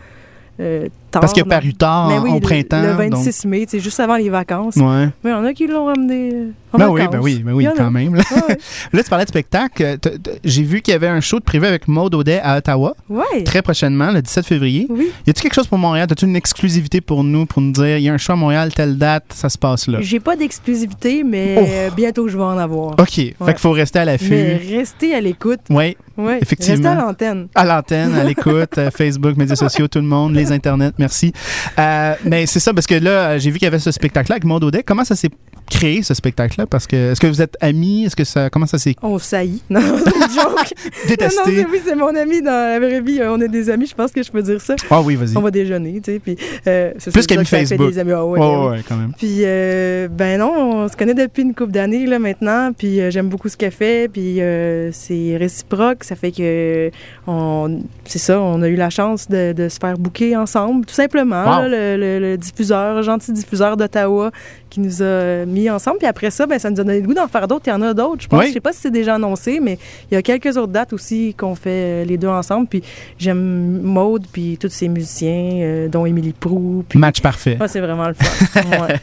euh, 0.60 0.88
tard. 1.14 1.22
Parce 1.22 1.34
qu'il 1.34 1.44
a 1.44 1.46
paru 1.46 1.74
tard, 1.74 2.10
Mais 2.10 2.18
oui, 2.20 2.32
au 2.32 2.40
printemps. 2.40 2.82
Le, 2.82 3.10
donc- 3.10 3.14
26 3.24 3.46
mai, 3.46 3.66
c'est 3.68 3.80
juste 3.80 4.00
avant 4.00 4.16
les 4.18 4.30
vacances. 4.30 4.76
Ouais. 4.76 5.08
Mais 5.24 5.30
il 5.30 5.30
y 5.30 5.34
en 5.34 5.46
a 5.46 5.54
qui 5.54 5.68
l'ont 5.68 5.86
ramené 5.86 6.32
euh, 6.34 6.50
en 6.74 6.78
Ben 6.78 6.90
oui, 6.90 7.02
ben 7.12 7.20
oui, 7.22 7.42
ben 7.46 7.54
oui, 7.54 7.64
Il 7.64 7.66
y 7.68 7.70
en 7.70 7.74
a. 7.74 7.78
quand 7.78 7.92
même. 7.92 8.16
Là, 8.16 8.24
Ouais, 8.32 8.42
ouais. 8.50 8.58
Là, 8.94 9.04
tu 9.04 9.10
parlais 9.10 9.26
de 9.26 9.30
spectacle. 9.30 9.84
Euh, 9.84 9.98
J'ai 10.44 10.64
vu 10.64 10.82
qu'il 10.82 10.92
y 10.92 10.96
avait 10.96 11.08
un 11.08 11.22
show 11.22 11.40
de 11.40 11.44
privé 11.44 11.68
avec 11.68 11.88
Maud 11.88 12.14
Audet 12.16 12.40
à 12.44 12.58
Ottawa, 12.58 12.96
Ouais. 13.10 13.44
très 13.44 13.62
prochainement, 13.62 14.12
le 14.12 14.22
17 14.22 14.46
février. 14.46 14.88
Oui. 14.90 15.10
Y 15.28 15.30
a-tu 15.30 15.42
quelque 15.42 15.54
chose 15.56 15.68
pour 15.68 15.78
Montréal? 15.78 16.08
As-tu 16.10 16.26
une 16.26 16.36
exclusivité 16.36 17.00
pour 17.02 17.24
nous, 17.24 17.46
pour 17.46 17.62
nous 17.62 17.72
dire, 17.72 17.98
il 17.98 18.04
y 18.04 18.10
a 18.10 18.14
un 18.14 18.18
show 18.18 18.34
à 18.34 18.36
Montréal, 18.36 18.74
telle 18.74 18.98
date, 18.98 19.26
ça 19.34 19.50
se 19.50 19.58
passe 19.58 19.88
là? 19.88 20.00
J'ai 20.02 20.20
pas 20.20 20.36
d'exclusivité, 20.36 21.24
mais 21.24 21.90
Oh. 21.90 21.94
bientôt 21.96 22.28
je 22.28 22.38
vais 22.38 22.44
en 22.44 22.58
avoir. 22.58 22.92
OK, 23.00 23.08
fait 23.14 23.34
qu'il 23.38 23.58
faut 23.58 23.72
rester 23.72 24.00
à 24.00 24.06
Mais 24.06 24.12
l'affût. 24.14 24.76
restez 24.76 25.14
à 25.16 25.22
l'écoute. 25.22 25.60
Oui, 25.70 25.96
Ouais. 26.16 26.38
Effectivement. 26.42 26.74
Restez 26.76 26.88
à 26.88 26.96
l'antenne. 27.06 27.48
à 27.56 27.66
l'antenne, 27.66 28.14
à 28.16 28.24
l'écoute, 28.24 28.78
euh, 28.78 28.92
Facebook, 28.92 29.36
médias 29.36 29.56
sociaux, 29.56 29.88
tout 29.88 29.98
le 30.00 30.06
monde, 30.06 30.34
les 30.36 30.52
internets, 30.52 30.92
merci. 31.04 31.34
Euh, 31.80 32.14
mais 32.24 32.46
c'est 32.46 32.62
ça, 32.62 32.74
parce 32.74 32.88
que 32.88 32.96
là, 32.96 33.10
euh, 33.10 33.40
j'ai 33.40 33.52
vu 33.52 33.58
qu'il 33.60 33.66
y 33.66 33.68
avait 33.68 33.80
ce 33.80 33.92
spectacle-là 33.92 34.36
avec 34.36 34.46
Maud 34.46 34.64
Audet. 34.64 34.84
Comment 34.84 35.04
ça 35.04 35.18
s'est 35.18 35.30
créé, 35.70 36.02
ce 36.02 36.14
spectacle-là? 36.14 36.66
Parce 36.66 36.88
que, 36.88 37.12
est-ce 37.12 37.20
que 37.20 37.28
vous 37.28 37.42
êtes 37.42 37.58
amis? 37.60 38.06
Est-ce 38.06 38.16
que 38.16 38.24
ça, 38.24 38.50
comment 38.50 38.66
ça 38.66 38.78
s'est 38.78 38.96
On 39.02 39.20
saillit. 39.20 39.62
Non, 39.70 39.82
c'est 39.82 40.16
une 40.16 40.22
joke. 40.22 40.36
non, 40.36 40.52
non, 40.54 41.08
détesté? 41.10 41.42
c'est, 41.46 41.66
oui, 41.66 41.82
c'est 41.86 41.96
mon 41.96 42.16
ami 42.16 42.42
dans 42.42 42.52
la 42.52 42.80
vraie 42.80 43.02
vie. 43.02 43.20
On 43.24 43.42
est 43.42 43.48
des 43.50 43.70
amis, 43.70 43.88
je 43.88 43.96
pense 43.96 44.12
que 44.12 44.24
je 44.24 44.32
peux 44.32 44.42
dire 44.42 44.62
ça. 44.62 44.76
Ah 44.90 45.02
oui, 45.02 45.16
vas-y. 45.16 45.36
On 45.38 45.42
va 45.42 45.52
déjeuner, 45.52 46.00
tu 46.02 46.14
sais. 46.14 46.20
Puis, 46.20 46.38
euh, 46.68 46.92
c'est 46.98 47.12
Plus 47.12 47.28
qu'amis 47.28 47.46
Facebook. 47.46 47.92
Des 47.92 48.00
amis. 48.00 48.12
Ah 48.14 48.26
ouais, 48.26 48.40
Ouais, 48.40 48.46
ouais. 48.46 48.56
ouais, 48.56 48.70
ouais, 48.70 48.84
quand 48.88 48.96
même. 48.96 49.12
Puis, 49.18 49.40
euh, 49.42 50.08
ben 50.10 50.40
non, 50.40 50.84
on 50.84 50.88
se 50.88 50.96
connaît 50.96 51.14
depuis 51.14 51.42
une 51.42 51.54
couple 51.54 51.72
d'années 51.72 52.06
là 52.06 52.20
maintenant. 52.20 52.72
Puis 52.78 53.02
euh, 53.02 53.10
j'aime 53.12 53.28
beaucoup 53.30 53.50
ce 53.50 53.58
qu'elle 53.58 53.72
fait. 53.72 54.10
Puis 54.12 54.42
euh, 54.42 54.92
c'est 54.92 55.36
réciproque. 55.38 56.04
Ça 56.04 56.16
fait 56.16 56.32
que 56.32 56.92
on, 57.28 57.82
c'est 58.06 58.20
ça, 58.20 58.40
on 58.40 58.62
a 58.62 58.68
eu 58.68 58.76
la 58.76 58.90
chance 58.90 59.28
de, 59.28 59.54
de 59.54 59.70
se 59.70 59.80
faire 59.80 59.98
bouquer 59.98 60.36
ensemble, 60.38 60.86
tout 60.94 61.02
simplement. 61.02 61.44
Wow. 61.44 61.50
là, 61.64 61.68
le, 61.70 61.98
le- 61.98 62.20
le 62.20 62.38
diffuseur, 62.38 62.96
le 62.96 63.02
gentil 63.02 63.34
diffuseur 63.34 63.76
d'Ottawa 63.78 64.30
qui 64.70 64.80
nous 64.80 65.02
a 65.02 65.46
mis 65.46 65.70
ensemble. 65.70 65.98
Puis 65.98 66.08
après 66.08 66.30
ça, 66.30 66.46
ben 66.46 66.60
ça 66.60 66.70
nous 66.70 66.80
a 66.80 66.84
donné 66.84 67.00
le 67.02 67.08
goût 67.08 67.14
d'en 67.16 67.28
faire 67.28 67.48
d'autres. 67.48 67.64
Il 67.66 67.70
y 67.72 67.74
en 67.74 67.82
a 67.82 67.94
d'autres, 67.96 68.22
je 68.24 68.28
pense. 68.28 68.40
Oui. 68.40 68.48
Je 68.50 68.54
sais 68.54 68.60
pas 68.60 68.74
si 68.74 68.80
c'est 68.82 68.92
déjà 68.92 69.16
annoncé, 69.16 69.60
mais 69.60 69.78
il 70.12 70.16
y 70.16 70.18
a 70.18 70.22
quelques 70.22 70.56
autres 70.58 70.72
dates 70.72 70.94
aussi 70.94 71.34
qu'on 71.36 71.56
fait 71.56 71.70
euh, 71.70 72.06
les 72.06 72.18
deux 72.18 72.28
ensemble. 72.28 72.68
Puis 72.68 72.84
j'aime 73.18 73.82
Maude, 73.82 74.26
puis 74.32 74.58
tous 74.60 74.70
ces 74.70 74.88
musiciens, 74.88 75.52
euh, 75.62 75.88
dont 75.90 76.06
Émilie 76.06 76.34
Prou. 76.34 76.84
Puis 76.88 77.00
Match 77.00 77.22
parfait. 77.22 77.58
Ouais, 77.60 77.68
c'est 77.68 77.80
vraiment 77.82 78.08
le 78.08 78.14
fun. 78.14 78.62
Ouais. 78.84 79.00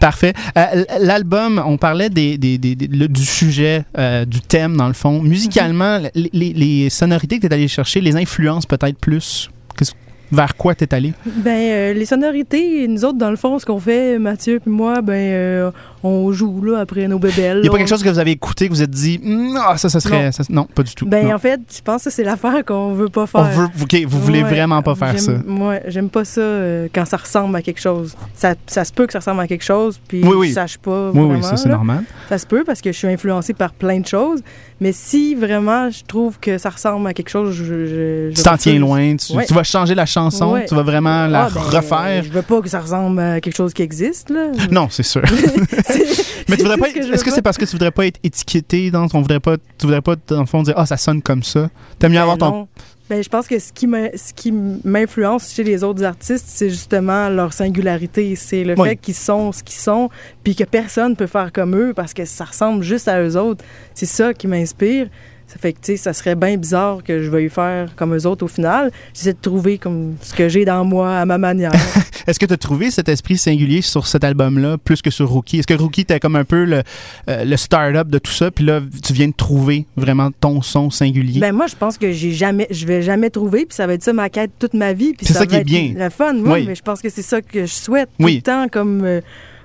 Parfait. 0.00 0.32
Euh, 0.56 0.84
L'album, 1.00 1.62
on 1.66 1.76
parlait 1.76 2.08
des, 2.10 2.38
des- 2.38 2.58
des- 2.58 2.74
des- 2.74 2.86
le- 2.86 3.08
du 3.08 3.24
sujet, 3.24 3.84
euh, 3.98 4.24
du 4.24 4.40
thème, 4.40 4.76
dans 4.76 4.88
le 4.88 4.94
fond. 4.94 5.20
Musicalement, 5.22 5.98
Mhm. 6.00 6.08
les, 6.14 6.30
les- 6.32 6.52
les 6.52 6.90
sonorités 6.90 7.36
que 7.38 7.46
tu 7.46 7.52
es 7.52 7.54
allé 7.54 7.68
chercher, 7.68 8.00
les 8.00 8.16
influences 8.16 8.66
peut-être 8.66 8.98
plus. 8.98 9.50
Qu'est-ce- 9.78 9.92
Vers 10.32 10.56
quoi 10.56 10.74
tu 10.74 10.84
es 10.84 10.94
allé? 10.94 11.12
Ben, 11.24 11.50
euh, 11.52 11.92
les 11.94 12.04
sonorités, 12.06 12.86
nous 12.88 13.04
autres, 13.04 13.18
dans 13.18 13.30
le 13.30 13.36
fond, 13.36 13.58
ce 13.58 13.66
qu'on 13.66 13.78
fait, 13.80 14.18
Mathieu 14.18 14.56
et 14.66 14.68
moi, 14.70 15.00
ben, 15.02 15.12
euh, 15.14 15.70
on 16.02 16.32
joue 16.32 16.62
là 16.64 16.80
après 16.80 17.06
nos 17.08 17.18
bébelles. 17.18 17.58
Il 17.58 17.62
n'y 17.62 17.68
a 17.68 17.70
pas 17.70 17.78
quelque 17.78 17.88
chose 17.88 18.02
que 18.02 18.08
vous 18.08 18.18
avez 18.18 18.32
écouté 18.32 18.66
que 18.68 18.72
vous 18.72 18.82
êtes 18.82 18.90
dit, 18.90 19.20
Hmm, 19.22 19.56
ah, 19.64 19.76
ça, 19.76 19.88
ça 19.88 20.00
serait. 20.00 20.26
Non. 20.26 20.32
ça- 20.32 20.44
non, 20.50 20.64
pas 20.64 20.82
du 20.82 20.94
tout. 20.94 21.06
Ben, 21.06 21.26
Non. 21.28 21.34
en 21.34 21.38
fait, 21.38 21.60
je 21.74 21.80
pense 21.82 22.04
que 22.04 22.10
c'est 22.10 22.24
l'affaire 22.24 22.64
qu'on 22.64 22.92
veut 22.92 23.08
pas 23.08 23.26
faire. 23.26 23.40
On 23.40 23.44
veut, 23.44 23.68
ok, 23.82 23.96
vous 24.06 24.20
voulez 24.20 24.42
Ouais, 24.42 24.50
vraiment 24.50 24.82
pas 24.82 24.94
faire 24.94 25.18
ça. 25.18 25.32
Ouais, 25.46 25.82
j'aime 25.86 26.08
pas 26.10 26.24
ça 26.24 26.40
euh, 26.40 26.88
quand 26.92 27.04
ça 27.04 27.16
ressemble 27.16 27.54
à 27.56 27.62
quelque 27.62 27.80
chose. 27.80 28.14
Ça, 28.34 28.54
ça 28.66 28.84
se 28.84 28.92
peut 28.92 29.06
que 29.06 29.12
ça 29.12 29.20
ressemble 29.20 29.40
à 29.40 29.46
quelque 29.46 29.64
chose, 29.64 30.00
puis 30.08 30.22
Oui, 30.24 30.34
oui. 30.36 30.48
je 30.48 30.54
sache 30.54 30.78
pas 30.78 31.10
Oui, 31.10 31.18
vraiment. 31.20 31.34
oui, 31.34 31.42
ça 31.42 31.56
c'est 31.56 31.68
normal. 31.68 32.02
Ça 32.28 32.38
se 32.38 32.46
peut 32.46 32.64
parce 32.64 32.80
que 32.80 32.90
je 32.92 32.98
suis 32.98 33.08
influencée 33.08 33.54
par 33.54 33.72
plein 33.72 34.00
de 34.00 34.06
choses. 34.06 34.40
Mais 34.80 34.92
si 34.92 35.34
vraiment 35.34 35.88
je 35.90 36.04
trouve 36.04 36.38
que 36.38 36.58
ça 36.58 36.68
ressemble 36.68 37.06
à 37.08 37.14
quelque 37.14 37.30
chose, 37.30 37.54
je. 37.54 37.64
je, 37.64 38.30
je 38.30 38.34
Tu 38.34 38.42
t'en 38.42 38.56
tiens 38.58 38.78
loin, 38.78 39.16
tu, 39.16 39.32
Ouais. 39.34 39.46
tu 39.46 39.54
vas 39.54 39.62
changer 39.62 39.94
la 39.94 40.04
chanson, 40.16 40.52
Ouais. 40.52 40.66
tu 40.66 40.74
vas 40.74 40.82
vraiment 40.82 41.26
la 41.26 41.44
Ah, 41.44 41.48
ben, 41.54 41.60
refaire. 41.60 42.24
Je 42.24 42.30
veux 42.30 42.42
pas 42.42 42.60
que 42.60 42.68
ça 42.68 42.80
ressemble 42.80 43.20
à 43.20 43.40
quelque 43.40 43.56
chose 43.56 43.72
qui 43.72 43.82
existe, 43.82 44.30
là. 44.30 44.48
Non, 44.70 44.88
c'est 44.90 45.02
sûr. 45.02 45.22
Mais 46.48 46.56
tu 46.56 46.62
voudrais 46.62 46.78
pas. 46.78 46.88
Est-ce 46.88 47.24
que 47.24 47.30
c'est 47.30 47.42
parce 47.42 47.58
que 47.58 47.64
tu 47.64 47.72
voudrais 47.72 47.90
pas 47.90 48.06
être 48.06 48.18
étiqueté 48.22 48.90
dans 48.90 49.08
ton 49.08 49.20
voudrais 49.20 49.40
pas 49.40 49.56
tu 49.56 49.86
voudrais 49.86 50.02
pas 50.02 50.14
dans 50.28 50.40
le 50.40 50.46
fond 50.46 50.62
dire 50.62 50.74
ah 50.76 50.86
ça 50.86 50.96
sonne 50.96 51.22
comme 51.22 51.42
ça. 51.42 51.68
T'aimes 51.98 52.12
mieux 52.12 52.16
Ben 52.18 52.22
avoir 52.22 52.38
ton 52.38 52.50
non. 52.50 52.68
Ben, 53.08 53.22
je 53.22 53.28
pense 53.28 53.46
que 53.46 53.56
ce 53.60 53.72
qui 53.72 53.86
m'in- 53.86 54.08
ce 54.16 54.32
qui 54.32 54.50
m'influence 54.52 55.52
chez 55.54 55.62
les 55.62 55.84
autres 55.84 56.02
artistes, 56.04 56.46
c'est 56.48 56.70
justement 56.70 57.28
leur 57.28 57.52
singularité. 57.52 58.34
C'est 58.34 58.64
le 58.64 58.74
Oui. 58.76 58.88
fait 58.88 58.96
qu'ils 58.96 59.14
sont 59.14 59.52
ce 59.52 59.62
qu'ils 59.62 59.78
sont, 59.78 60.10
puis 60.42 60.56
que 60.56 60.64
personne 60.64 61.14
peut 61.14 61.28
faire 61.28 61.52
comme 61.52 61.76
eux 61.76 61.92
parce 61.94 62.12
que 62.14 62.24
ça 62.24 62.44
ressemble 62.44 62.82
juste 62.82 63.06
à 63.06 63.22
eux 63.22 63.36
autres. 63.36 63.64
C'est 63.94 64.06
ça 64.06 64.34
qui 64.34 64.48
m'inspire. 64.48 65.06
Ça 65.48 65.58
fait 65.60 65.72
que, 65.72 65.78
tu 65.78 65.92
sais, 65.92 65.96
ça 65.96 66.12
serait 66.12 66.34
bien 66.34 66.56
bizarre 66.56 67.04
que 67.04 67.22
je 67.22 67.30
veuille 67.30 67.48
faire 67.48 67.94
comme 67.94 68.14
eux 68.16 68.26
autres 68.26 68.44
au 68.44 68.48
final. 68.48 68.90
J'essaie 69.14 69.32
de 69.32 69.38
trouver 69.40 69.78
comme 69.78 70.16
ce 70.20 70.34
que 70.34 70.48
j'ai 70.48 70.64
dans 70.64 70.84
moi 70.84 71.18
à 71.20 71.24
ma 71.24 71.38
manière. 71.38 71.70
Est-ce 72.26 72.40
que 72.40 72.46
tu 72.46 72.52
as 72.52 72.56
trouvé 72.56 72.90
cet 72.90 73.08
esprit 73.08 73.38
singulier 73.38 73.80
sur 73.80 74.08
cet 74.08 74.24
album-là 74.24 74.76
plus 74.78 75.00
que 75.02 75.10
sur 75.10 75.28
Rookie? 75.30 75.58
Est-ce 75.60 75.66
que 75.68 75.74
Rookie 75.74 76.00
était 76.00 76.18
comme 76.18 76.34
un 76.34 76.44
peu 76.44 76.64
le, 76.64 76.82
euh, 77.30 77.44
le 77.44 77.56
start-up 77.56 78.08
de 78.08 78.18
tout 78.18 78.32
ça, 78.32 78.50
puis 78.50 78.64
là, 78.64 78.80
tu 79.04 79.12
viens 79.12 79.28
de 79.28 79.32
trouver 79.34 79.86
vraiment 79.96 80.30
ton 80.32 80.62
son 80.62 80.90
singulier? 80.90 81.38
Ben 81.38 81.52
moi, 81.54 81.68
je 81.68 81.76
pense 81.76 81.96
que 81.96 82.10
j'ai 82.10 82.32
jamais, 82.32 82.66
je 82.70 82.84
vais 82.84 83.00
jamais 83.02 83.30
trouver, 83.30 83.66
puis 83.66 83.76
ça 83.76 83.86
va 83.86 83.94
être 83.94 84.02
ça 84.02 84.12
ma 84.12 84.28
quête 84.28 84.50
toute 84.58 84.74
ma 84.74 84.92
vie. 84.92 85.14
C'est 85.22 85.32
ça 85.32 85.46
qui 85.46 85.52
va 85.52 85.58
est 85.58 85.60
être 85.60 85.66
bien. 85.66 85.92
Le 85.96 86.10
fun, 86.10 86.32
moi, 86.32 86.54
Oui. 86.58 86.64
mais 86.66 86.74
je 86.74 86.82
pense 86.82 87.00
que 87.00 87.08
c'est 87.08 87.22
ça 87.22 87.40
que 87.40 87.66
je 87.66 87.72
souhaite 87.72 88.08
Oui. 88.18 88.42
tout 88.42 88.50
le 88.50 88.56
temps, 88.64 88.68
comme 88.68 89.04
euh, 89.04 89.20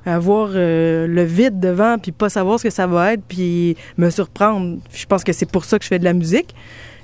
avoir 0.06 0.50
euh, 0.54 1.08
le 1.08 1.24
vide 1.24 1.60
devant, 1.60 1.98
puis 1.98 2.12
pas 2.12 2.30
savoir 2.30 2.60
ce 2.60 2.64
que 2.64 2.70
ça 2.70 2.88
va 2.88 3.14
être, 3.14 3.24
puis 3.28 3.76
me 3.98 4.10
surprendre. 4.10 4.78
Je 4.94 5.06
pense 5.06 5.24
que 5.24 5.34
c'est 5.34 5.50
pour 5.50 5.66
ça 5.66 5.78
que 5.78 5.84
je 5.84 5.90
fais 5.90 6.00
de 6.00 6.04
la 6.04 6.14
musique. 6.14 6.56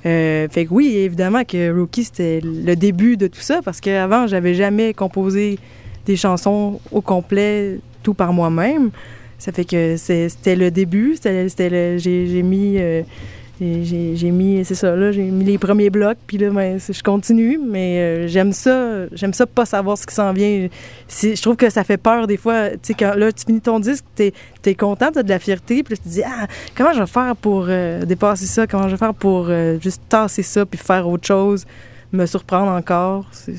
Euh, 0.06 0.48
fait 0.50 0.66
que 0.66 0.74
oui, 0.74 0.96
évidemment 0.96 1.44
que 1.44 1.78
Rookie, 1.78 2.06
c'était 2.06 2.42
le 2.42 2.76
début 2.76 3.18
de 3.18 3.28
tout 3.28 3.42
ça, 3.42 3.62
parce 3.64 3.82
qu'avant, 3.82 4.28
j'avais 4.28 4.54
jamais 4.54 4.94
composé 4.94 5.60
des 6.06 6.16
chansons 6.16 6.80
au 6.92 7.02
complet, 7.02 7.80
tout 8.04 8.14
par 8.14 8.34
moi-même. 8.34 8.92
Ça 9.38 9.52
fait 9.52 9.66
que 9.66 9.96
c'était 9.98 10.56
le 10.56 10.72
début, 10.72 11.16
c'était 11.16 12.00
j'ai 12.00 12.44
mis... 12.44 12.76
euh, 12.78 13.04
j'ai- 13.60 14.32
mis, 14.32 14.64
c'est 14.66 14.76
ça, 14.76 14.96
là, 14.96 15.12
j'ai 15.12 15.24
mis 15.24 15.44
les 15.44 15.58
premiers 15.58 15.90
blocs, 15.90 16.18
puis 16.28 16.38
là, 16.38 16.50
ben, 16.52 16.80
je 16.80 17.02
continue, 17.04 17.58
mais 17.64 17.98
euh, 18.00 18.28
j'aime 18.28 18.54
ça, 18.54 19.08
j'aime 19.14 19.34
ça 19.34 19.46
pas 19.46 19.66
savoir 19.66 19.98
ce 19.98 20.06
qui 20.06 20.14
s'en 20.14 20.32
vient. 20.34 20.68
Je 21.10 21.42
trouve 21.42 21.56
que 21.56 21.70
ça 21.70 21.84
fait 21.84 21.98
peur 21.98 22.28
des 22.28 22.38
fois, 22.38 22.70
tu 22.72 22.78
sais, 22.84 22.94
quand 22.94 23.14
là, 23.16 23.32
tu 23.32 23.46
finis 23.46 23.62
ton 23.62 23.80
disque, 23.80 24.06
t'es 24.16 24.34
es 24.66 24.76
content, 24.76 25.08
t'as 25.14 25.24
de 25.24 25.30
la 25.30 25.40
fierté, 25.40 25.82
puis 25.84 25.96
là, 25.96 25.98
tu 26.04 26.10
te 26.10 26.14
dis, 26.14 26.24
ah, 26.24 26.48
comment 26.76 26.94
je 26.94 27.00
vais 27.00 27.08
faire 27.08 27.36
pour 27.36 27.66
euh, 27.70 28.06
dépasser 28.06 28.46
ça, 28.46 28.68
comment 28.68 28.88
je 28.88 28.94
vais 28.94 28.98
faire 28.98 29.14
pour 29.14 29.48
euh, 29.50 29.80
juste 29.80 30.02
tasser 30.10 30.44
ça, 30.44 30.66
puis 30.66 30.78
faire 30.80 31.08
autre 31.08 31.26
chose, 31.26 31.66
me 32.14 32.26
surprendre 32.26 32.72
encore, 32.72 33.26
c'est 33.32 33.56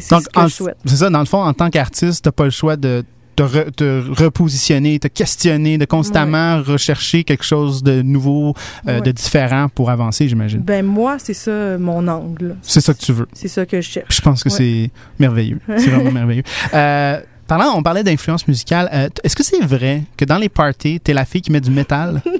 ce 0.00 0.08
que 0.08 0.38
en- 0.38 0.48
je 0.48 0.54
souhaite. 0.54 0.76
c'est 0.86 0.96
ça, 0.96 1.10
dans 1.10 1.18
le 1.20 1.26
fond, 1.26 1.42
en 1.42 1.52
tant 1.52 1.68
qu'artiste, 1.68 2.24
t'as 2.24 2.32
pas 2.32 2.44
le 2.44 2.50
choix 2.50 2.76
de 2.76 3.04
te, 3.36 3.42
re- 3.42 3.70
te 3.72 4.02
repositionner, 4.22 4.98
te 4.98 5.08
questionner, 5.08 5.78
de 5.78 5.84
constamment 5.84 6.62
rechercher 6.62 7.24
quelque 7.24 7.44
chose 7.44 7.82
de 7.82 8.02
nouveau, 8.02 8.54
euh, 8.88 8.96
Ouais. 8.96 9.00
de 9.00 9.10
différent 9.12 9.68
pour 9.74 9.90
avancer, 9.90 10.28
j'imagine. 10.28 10.60
Ben 10.60 10.84
moi, 10.84 11.16
c'est 11.18 11.34
ça 11.34 11.76
mon 11.78 12.06
angle. 12.08 12.56
C'est 12.62 12.80
ça 12.80 12.94
que 12.94 12.98
tu 13.00 13.12
veux. 13.12 13.26
C'est 13.32 13.48
ça 13.48 13.66
que 13.66 13.80
je 13.80 13.88
cherche. 13.90 14.16
Je 14.16 14.20
pense 14.20 14.42
que 14.44 14.48
Ouais. 14.50 14.54
c'est 14.56 14.90
merveilleux. 15.18 15.58
C'est 15.78 15.88
vraiment 15.90 16.10
merveilleux. 16.20 16.42
Euh, 16.72 17.20
parlant, 17.46 17.74
on 17.76 17.82
parlait 17.82 18.02
d'influence 18.02 18.46
musicale. 18.48 18.88
euh, 18.92 19.08
Est-ce 19.22 19.36
que 19.36 19.42
c'est 19.44 19.60
vrai 19.64 20.02
que 20.16 20.24
dans 20.24 20.38
les 20.38 20.48
parties, 20.48 21.00
t'es 21.00 21.12
la 21.12 21.24
fille 21.24 21.42
qui 21.42 21.52
met 21.52 21.60
du 21.60 21.70
métal? 21.70 22.22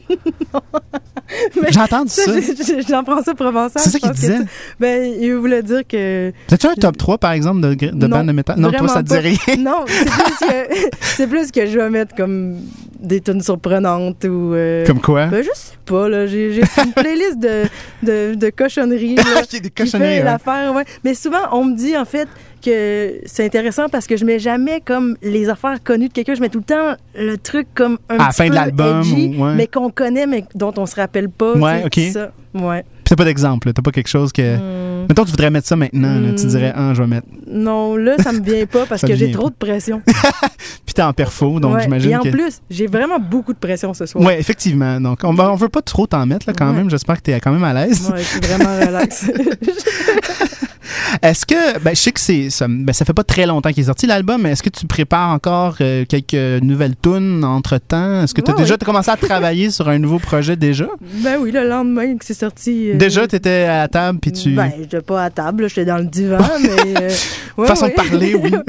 Entendu 1.79 2.11
Ça, 2.11 2.33
J'en 2.89 3.03
prends 3.03 3.23
ça 3.23 3.35
provençal. 3.35 3.83
C'est 3.83 3.91
ça 3.91 3.99
qu'il 3.99 4.11
que 4.11 4.15
disait. 4.15 4.39
tu- 4.41 4.47
Ben, 4.79 5.13
il 5.21 5.35
voulait 5.35 5.63
dire 5.63 5.81
que. 5.89 6.33
As-tu 6.51 6.67
un 6.67 6.75
top 6.75 6.97
3, 6.97 7.19
par 7.19 7.33
exemple, 7.33 7.61
de, 7.61 7.75
de 7.75 7.91
Non, 8.07 8.09
bandes 8.09 8.27
de 8.29 8.33
métal? 8.33 8.59
Non, 8.59 8.71
toi, 8.71 8.89
ça 8.89 9.03
te 9.03 9.09
dit 9.09 9.17
rien. 9.19 9.57
Non, 9.59 9.85
c'est 9.87 10.05
plus, 10.05 10.47
que, 10.47 10.97
c'est 11.01 11.27
plus 11.27 11.51
que 11.51 11.67
je 11.67 11.79
vais 11.79 11.91
mettre 11.91 12.15
comme 12.15 12.57
des 13.05 13.21
tunes 13.21 13.41
surprenantes 13.41 14.25
ou. 14.25 14.55
euh, 14.55 14.85
Comme 14.87 15.01
quoi? 15.01 15.27
ben, 15.27 15.43
je 15.43 15.51
sais 15.55 15.75
pas, 15.85 16.09
là. 16.09 16.27
J'ai 16.27 16.53
j'ai 16.53 16.63
une 16.85 16.93
playlist 16.97 17.39
de, 17.39 17.63
de, 18.03 18.35
de 18.35 18.51
cochonneries. 18.51 19.17
là, 19.17 19.23
des 19.51 19.61
qui 19.61 19.71
cochonneries, 19.71 20.09
fait 20.11 20.19
ouais. 20.19 20.23
l'affaire, 20.25 20.75
ouais. 20.75 20.85
Mais 21.05 21.15
souvent, 21.15 21.39
on 21.53 21.65
me 21.65 21.77
dit, 21.77 21.97
en 21.97 22.05
fait, 22.05 22.29
que 22.65 23.21
c'est 23.27 23.45
intéressant 23.45 23.89
parce 23.91 24.07
que 24.07 24.17
je 24.17 24.25
mets 24.25 24.39
jamais 24.39 24.81
comme 24.81 25.17
les 25.23 25.49
affaires 25.49 25.83
connues 25.85 26.09
de 26.09 26.13
quelqu'un. 26.15 26.35
Je 26.35 26.41
mets 26.41 26.49
tout 26.49 26.59
le 26.61 26.65
temps 26.65 26.95
le 27.15 27.37
truc 27.37 27.67
comme 27.75 27.99
un 28.09 28.19
À 28.19 28.29
petit 28.29 28.37
fin 28.39 28.45
de 28.45 28.49
peu 28.51 28.55
l'album, 28.57 29.01
edgy, 29.01 29.35
ou- 29.39 29.45
ouais. 29.45 29.55
mais 29.55 29.67
qu'on 29.67 29.91
connaît, 29.91 30.27
mais 30.27 30.45
dont 30.55 30.73
on 30.79 30.87
se 30.87 30.97
rappelle 30.97 31.29
pas. 31.29 31.55
Ouais, 31.57 31.83
ok. 31.85 32.01
Ça. 32.13 32.33
Ouais. 32.55 32.85
Puis 33.05 33.11
t'as 33.11 33.17
pas 33.17 33.25
d'exemple, 33.25 33.73
t'as 33.73 33.83
pas 33.83 33.91
quelque 33.91 34.09
chose 34.09 34.33
que. 34.33 34.57
Hmm. 34.57 35.07
Mettons, 35.09 35.25
tu 35.25 35.33
voudrais 35.33 35.51
mettre 35.51 35.69
ça 35.69 35.77
maintenant, 35.77 36.19
là. 36.19 36.33
tu 36.35 36.45
Hmm. 36.45 36.49
dirais, 36.49 36.73
ah, 36.75 36.93
je 36.95 37.03
vais 37.03 37.07
mettre. 37.09 37.27
Non, 37.47 37.97
là, 37.97 38.17
ça 38.23 38.33
me 38.33 38.41
vient 38.41 38.65
pas 38.65 38.87
parce 38.89 39.03
que 39.03 39.15
j'ai 39.15 39.31
trop 39.31 39.51
de 39.51 39.55
pression. 39.55 40.01
Puis 40.87 40.95
t'es 40.95 41.03
en 41.03 41.13
perfo, 41.13 41.61
donc 41.61 41.75
Ouais. 41.75 41.83
j'imagine 41.83 42.11
Et 42.13 42.17
en 42.17 42.21
que. 42.23 42.31
plus, 42.31 42.61
j'ai 42.71 42.87
vraiment 42.87 43.19
beaucoup 43.19 43.53
de 43.53 43.59
pression 43.59 43.93
ce 43.93 44.07
soir. 44.07 44.25
Ouais, 44.25 44.41
effectivement. 44.41 45.01
Donc, 45.01 45.21
on, 45.25 45.39
on 45.39 45.55
veut 45.57 45.69
pas 45.69 45.83
trop 45.83 46.07
t'en 46.07 46.25
mettre, 46.25 46.47
là, 46.49 46.55
quand 46.57 46.69
Ouais. 46.71 46.77
même. 46.77 46.89
J'espère 46.89 47.17
que 47.17 47.23
t'es 47.23 47.39
quand 47.41 47.53
même 47.53 47.65
à 47.65 47.75
l'aise. 47.75 48.11
Ouais, 48.11 48.19
je 48.21 48.25
suis 48.25 48.41
vraiment 48.41 48.79
relax. 48.87 49.27
Est-ce 51.22 51.47
que, 51.47 51.78
ben, 51.80 51.90
je 51.95 52.01
sais 52.01 52.12
que 52.12 52.20
c'est, 52.20 52.51
ça, 52.51 52.66
ben, 52.68 52.92
ça 52.92 53.05
fait 53.05 53.12
pas 53.12 53.24
très 53.24 53.47
longtemps 53.47 53.70
qu'il 53.70 53.82
est 53.82 53.86
sorti 53.86 54.07
l'album, 54.07 54.42
mais 54.42 54.51
est-ce 54.53 54.62
que 54.62 54.70
tu 54.70 54.86
prépares 54.86 55.30
encore 55.30 55.76
euh, 55.80 56.05
quelques 56.09 56.62
nouvelles 56.62 56.95
tunes 57.01 57.45
entre 57.45 57.78
temps? 57.78 58.22
Est-ce 58.22 58.34
que 58.34 58.40
tu 58.40 58.51
as 58.51 58.55
Ouais, 58.55 58.61
déjà 58.62 58.76
t'as 58.78 58.86
commencé 58.86 59.11
à 59.11 59.16
travailler 59.16 59.70
sur 59.70 59.88
un 59.88 59.99
nouveau 59.99 60.18
projet 60.18 60.57
déjà? 60.57 60.86
ben 61.24 61.38
oui, 61.40 61.51
le 61.51 61.68
lendemain 61.68 62.16
que 62.16 62.24
c'est 62.24 62.34
sorti. 62.34 62.90
euh, 62.90 62.97
Déjà, 62.97 63.26
tu 63.26 63.36
étais 63.36 63.64
à 63.64 63.78
la 63.78 63.88
table, 63.88 64.18
puis 64.20 64.32
tu. 64.32 64.51
Ben, 64.51 64.70
j'étais 64.78 65.01
pas 65.01 65.24
à 65.24 65.30
table, 65.30 65.68
j'étais 65.68 65.84
dans 65.84 65.99
le 65.99 66.05
divan, 66.05 66.38
mais. 66.62 67.03
euh, 67.03 67.11
ouais, 67.59 67.66
Façon 67.66 67.86
ouais. 67.86 67.90
de 67.90 67.97
parler, 67.97 68.34
oui. 68.34 68.51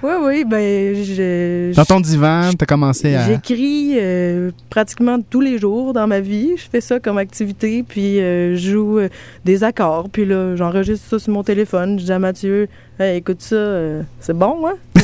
Oui, 0.00 0.12
oui, 0.22 0.44
ben, 0.44 0.94
je. 0.94 1.74
Dans 1.74 1.84
ton 1.84 1.98
divan, 1.98 2.50
tu 2.56 2.62
as 2.62 2.66
commencé 2.66 3.16
à. 3.16 3.26
J'écris 3.26 3.94
euh, 3.96 4.52
pratiquement 4.70 5.18
tous 5.28 5.40
les 5.40 5.58
jours 5.58 5.92
dans 5.92 6.06
ma 6.06 6.20
vie. 6.20 6.50
Je 6.56 6.62
fais 6.70 6.80
ça 6.80 7.00
comme 7.00 7.18
activité, 7.18 7.82
puis 7.82 8.20
euh, 8.20 8.54
je 8.54 8.70
joue 8.70 8.98
euh, 9.00 9.08
des 9.44 9.64
accords. 9.64 10.08
Puis 10.08 10.24
là, 10.24 10.54
j'enregistre 10.54 11.04
ça 11.10 11.18
sur 11.18 11.32
mon 11.32 11.42
téléphone. 11.48 11.98
Je 11.98 12.04
dis 12.04 12.12
à 12.12 12.18
Mathieu, 12.18 12.68
hey, 12.98 13.18
écoute 13.18 13.40
ça, 13.42 13.54
euh, 13.56 14.02
c'est 14.20 14.36
bon, 14.36 14.66
hein? 14.66 14.74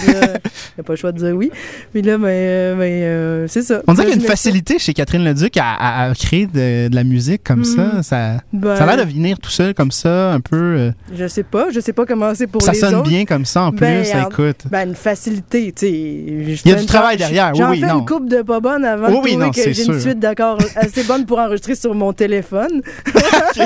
Il 0.76 0.80
a 0.80 0.82
pas 0.82 0.92
le 0.92 0.96
choix 0.96 1.12
de 1.12 1.18
dire 1.18 1.34
oui. 1.34 1.50
Puis 1.92 2.02
là, 2.02 2.18
ben, 2.18 2.26
euh, 2.26 2.74
ben, 2.74 2.82
euh, 3.02 3.46
c'est 3.48 3.62
ça. 3.62 3.80
On 3.86 3.94
dirait 3.94 4.06
qu'il 4.06 4.14
y 4.16 4.18
a 4.18 4.20
une 4.20 4.26
ça. 4.26 4.32
facilité 4.32 4.78
chez 4.78 4.92
Catherine 4.92 5.24
Leduc 5.24 5.56
à, 5.56 5.64
à- 5.74 6.10
à 6.10 6.14
créer 6.14 6.46
de, 6.46 6.88
de 6.88 6.94
la 6.94 7.04
musique 7.04 7.42
comme 7.44 7.60
Mhm. 7.60 7.64
ça. 7.64 8.02
Ça, 8.02 8.30
Ben, 8.52 8.76
ça 8.76 8.82
a 8.84 8.86
l'air 8.96 9.04
de 9.06 9.10
venir 9.10 9.38
tout 9.38 9.50
seul 9.50 9.72
comme 9.72 9.92
ça, 9.92 10.32
un 10.32 10.40
peu. 10.40 10.56
euh, 10.56 10.90
Je 11.14 11.26
sais 11.28 11.44
pas, 11.44 11.68
je 11.72 11.78
sais 11.80 11.92
pas 11.92 12.04
comment 12.06 12.34
c'est 12.34 12.48
pour 12.48 12.60
ça 12.62 12.72
les 12.72 12.78
sonne 12.78 12.96
autres. 12.96 13.08
bien 13.08 13.24
comme 13.24 13.44
ça 13.44 13.62
en 13.62 13.70
plus, 13.70 13.80
Ben, 13.80 14.04
ça 14.04 14.26
en- 14.26 14.30
écoute. 14.30 14.62
Ben, 14.70 14.88
une 14.88 14.94
facilité, 14.96 15.72
tu 15.72 15.86
sais. 15.86 15.90
Il 15.92 16.68
y 16.70 16.72
a 16.72 16.74
du 16.76 16.86
travail 16.86 17.16
derrière, 17.16 17.52
oui, 17.52 17.58
J'en 17.58 17.70
oui, 17.70 17.80
fais 17.80 17.86
non. 17.86 18.00
une 18.00 18.06
coupe 18.06 18.28
de 18.28 18.42
pas 18.42 18.60
bonne 18.60 18.84
avant 18.84 19.06
Oui, 19.06 19.12
de 19.12 19.18
oui, 19.18 19.30
trouver 19.30 19.44
non, 19.46 19.50
que 19.52 19.72
j'ai 19.72 19.84
une 19.84 20.00
suite 20.00 20.18
d'accords 20.18 20.58
assez 20.76 21.04
bonne 21.04 21.24
pour 21.24 21.38
enregistrer 21.38 21.76
sur 21.76 21.94
mon 21.94 22.12
téléphone. 22.12 22.82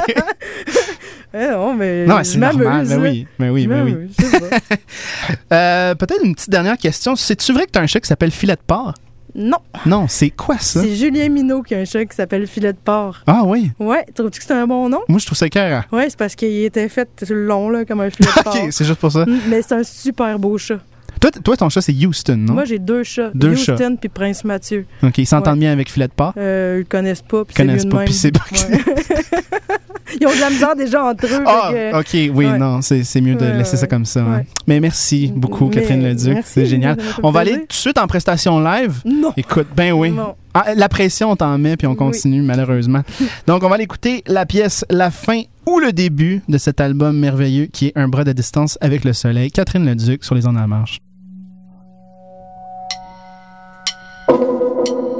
Eh 1.35 1.49
non, 1.51 1.74
mais 1.74 2.07
Non, 2.07 2.20
c'est 2.22 2.39
normal. 2.39 2.87
Mais 2.89 2.95
là. 2.97 3.01
oui, 3.03 3.26
mais 3.39 3.51
oui, 3.51 3.66
mais 3.66 3.83
oui. 3.83 3.93
Euh, 5.53 5.95
Peut-être 5.95 6.25
une 6.25 6.35
petite 6.35 6.51
dernière 6.51 6.77
question. 6.77 7.16
C'est-tu 7.16 7.53
vrai 7.53 7.66
que 7.66 7.73
tu 7.73 7.79
as 7.79 7.83
un 7.83 7.87
chat 7.87 8.01
qui 8.01 8.09
s'appelle 8.09 8.31
Filet 8.31 8.55
de 8.55 8.61
porc? 8.66 8.95
Non, 9.35 9.59
Non, 9.87 10.07
c'est 10.09 10.31
quoi 10.31 10.59
ça? 10.59 10.81
c'est 10.81 10.95
Julien 10.97 11.29
Minot 11.29 11.62
qui 11.62 11.75
a 11.75 11.79
un 11.79 11.85
chat 11.85 12.05
qui 12.07 12.16
s'appelle 12.16 12.47
Filet 12.47 12.73
de 12.73 12.79
porc. 12.79 13.23
Ah 13.27 13.43
oui, 13.45 13.71
Ouais, 13.79 14.05
trouves-tu 14.14 14.41
que 14.41 14.47
c'est 14.47 14.55
un 14.55 14.66
bon 14.66 14.89
nom? 14.89 15.01
moi 15.09 15.19
je 15.19 15.27
trouve 15.27 15.37
ça 15.39 15.47
écœurant. 15.47 15.83
Ouais, 15.93 16.07
c'est 16.09 16.19
parce 16.19 16.35
qu'il 16.35 16.64
était 16.64 16.89
fait 16.89 17.09
long, 17.31 17.69
là, 17.71 17.85
comme 17.85 18.01
un 18.01 18.11
filet 18.11 18.29
de 18.37 18.43
porc. 18.43 18.57
Ok, 18.57 18.69
c'est 18.73 18.85
juste 18.85 18.99
pour 18.99 19.12
ça. 19.12 19.27
Mm, 19.27 19.39
Mais 19.49 19.62
c'est 19.62 19.75
un 19.75 19.85
super 19.85 20.39
beau 20.39 20.57
chat. 20.59 20.79
Toi, 21.21 21.31
toi, 21.31 21.57
ton 21.57 21.69
chat, 21.69 21.81
c'est 21.81 21.93
Houston, 21.95 22.37
non? 22.37 22.55
Moi, 22.55 22.64
j'ai 22.64 22.79
deux 22.79 23.03
chats. 23.05 23.31
Deux 23.35 23.53
Houston 23.53 23.97
puis 24.01 24.09
Prince 24.09 24.45
Mathieu. 24.45 24.87
ok, 25.03 25.19
ils 25.19 25.27
s'entendent 25.27 25.55
Ouais. 25.55 25.61
bien 25.61 25.73
avec 25.73 25.91
Filet 25.91 26.07
de 26.09 26.12
porc. 26.12 26.35
Euh, 26.37 26.77
ils 26.77 26.79
le 26.81 26.85
connaissent 26.85 27.23
pas, 27.23 27.43
Ils 27.49 27.55
connaissent 27.55 27.87
pas, 27.87 28.05
puis 28.05 28.12
c'est- 28.14 28.33
Ouais. 28.37 28.79
Ils 30.21 30.27
ont 30.27 30.35
de 30.35 30.41
la 30.41 30.49
misère 30.51 30.75
déjà 30.75 31.05
entre 31.05 31.27
eux. 31.27 31.45
Ah, 31.47 31.69
que- 31.71 32.01
ok, 32.01 32.35
oui, 32.35 32.47
ouais. 32.47 32.59
non, 32.59 32.81
c'est 32.81 33.21
mieux 33.21 33.35
de 33.35 33.45
laisser 33.45 33.77
ça 33.77 33.87
comme 33.87 34.07
ça. 34.07 34.21
hein. 34.21 34.43
Mais 34.66 34.81
merci 34.81 35.31
beaucoup, 35.37 35.66
Mais- 35.66 35.75
Catherine 35.75 36.03
Leduc. 36.03 36.39
C'est 36.45 36.64
génial. 36.66 36.97
On 37.23 37.31
va 37.31 37.41
aller 37.41 37.61
tout 37.61 37.66
de 37.69 37.73
suite 37.73 37.99
en 37.99 38.07
prestation 38.07 38.59
live? 38.59 39.03
Non. 39.05 39.33
Écoute, 39.37 39.66
ben 39.77 39.93
oui. 39.93 40.11
Non. 40.11 40.35
Ah, 40.55 40.75
la 40.75 40.89
pression, 40.89 41.31
on 41.31 41.37
t'en 41.37 41.57
met, 41.59 41.77
puis 41.77 41.87
on 41.87 41.91
Oui. 41.91 41.97
continue, 41.97 42.41
malheureusement. 42.43 43.03
Donc, 43.47 43.62
on 43.62 43.69
va 43.69 43.75
aller 43.75 43.85
écouter 43.85 44.25
la 44.27 44.47
pièce 44.47 44.85
La 44.89 45.11
fin 45.11 45.43
ou 45.66 45.79
le 45.79 45.93
début 45.93 46.41
de 46.49 46.57
cet 46.57 46.81
album 46.81 47.16
merveilleux 47.19 47.66
qui 47.66 47.89
est 47.89 47.93
Un 47.95 48.09
bras 48.09 48.25
de 48.25 48.33
distance 48.33 48.79
avec 48.81 49.05
le 49.05 49.12
soleil. 49.12 49.51
Catherine 49.51 49.85
Leduc 49.85 50.25
sur 50.25 50.35
les 50.35 50.47
ondes 50.47 50.57
à 50.57 50.61
la 50.62 50.66
marche. 50.66 51.01
Música 54.89 55.18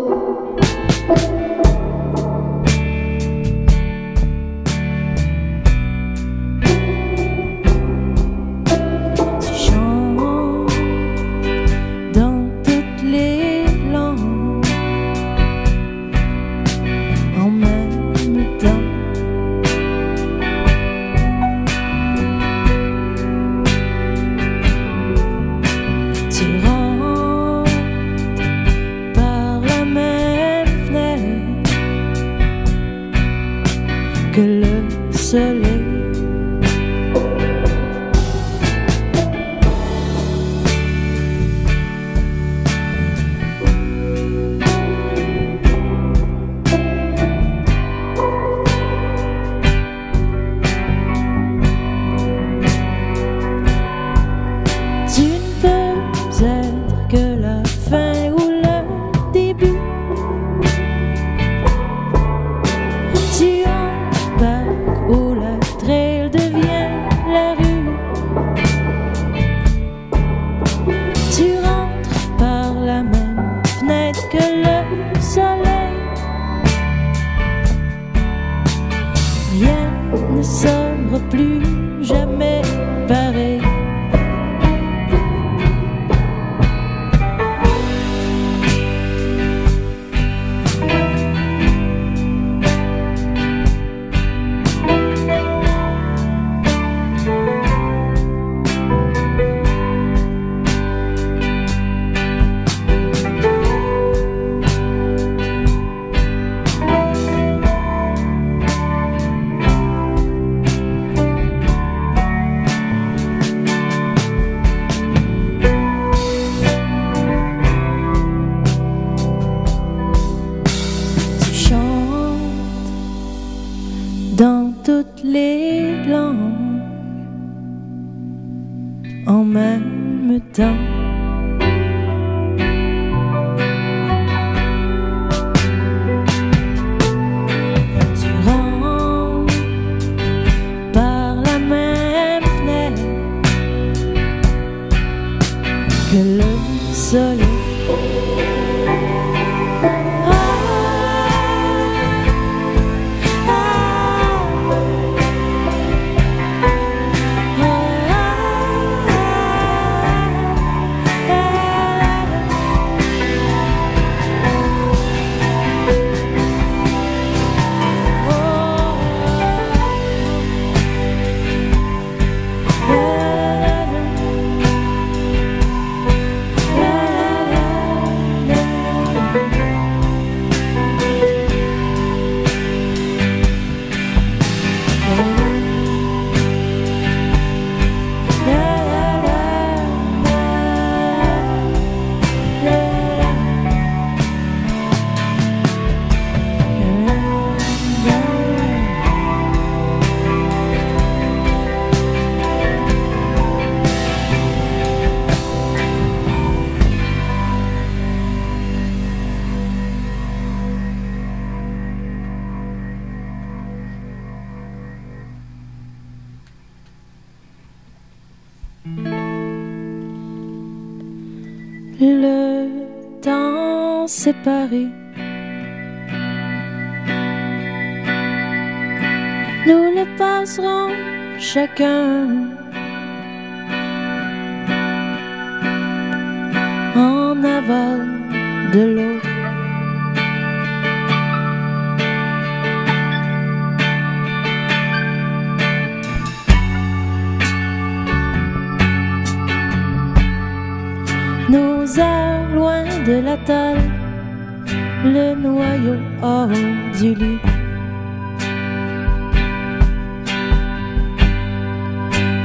le 35.39 35.68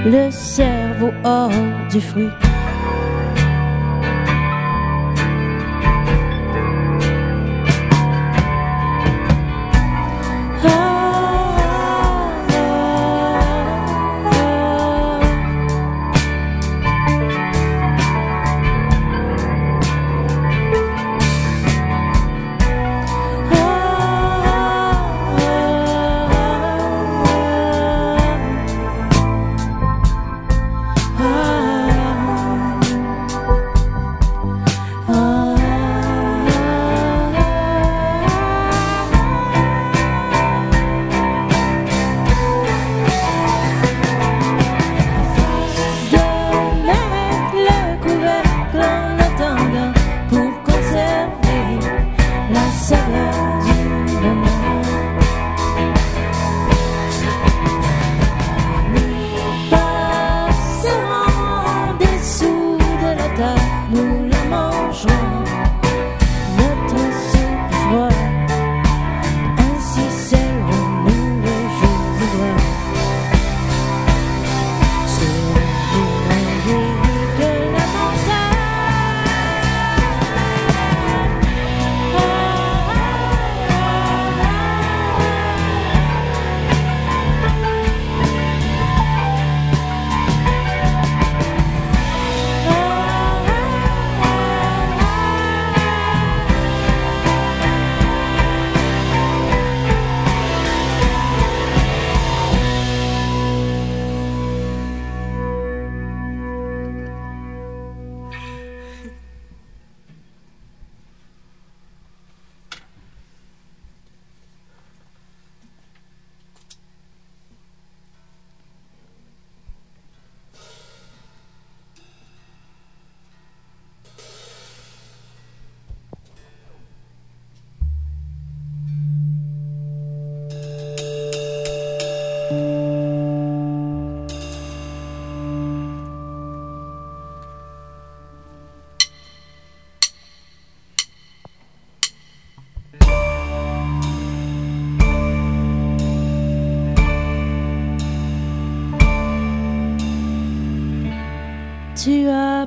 le 0.06 0.30
cerveau 0.32 1.12
hors 1.24 1.52
du 1.90 2.02
fruit. 2.02 2.30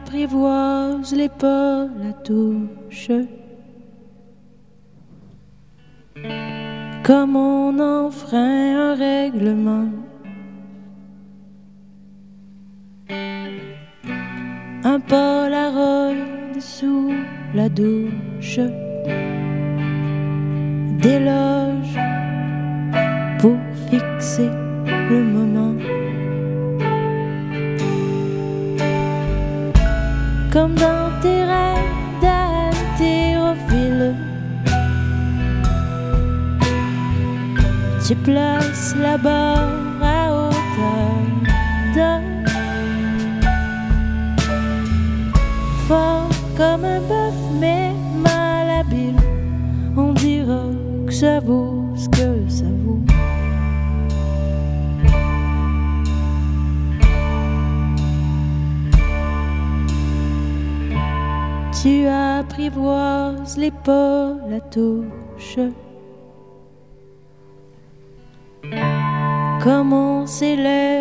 apprivoise 0.07 1.13
l'épaule 1.13 1.91
à 2.09 2.13
touche. 2.23 3.11
Comme 7.03 7.37
on 7.37 7.79
enfreint 7.79 8.93
un 8.93 8.95
règlement. 8.95 9.89
Un 14.85 15.01
polaroid 15.01 16.15
sous 16.61 17.13
la 17.55 17.69
douche. 17.69 18.61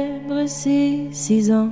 célèbre 0.06 0.48
ses 0.48 1.08
six 1.12 1.52
ans. 1.52 1.70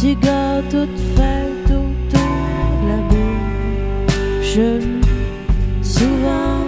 Tu 0.00 0.14
gardes 0.14 0.68
toute 0.70 0.98
faite 1.16 1.66
autour 1.66 2.70
de 2.82 2.88
la 2.88 2.96
boue. 3.08 3.36
Je 4.42 4.80
souvent, 5.82 6.64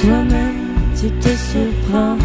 toi-même, 0.00 0.62
tu 0.94 1.10
te 1.10 1.28
surprends. 1.28 2.16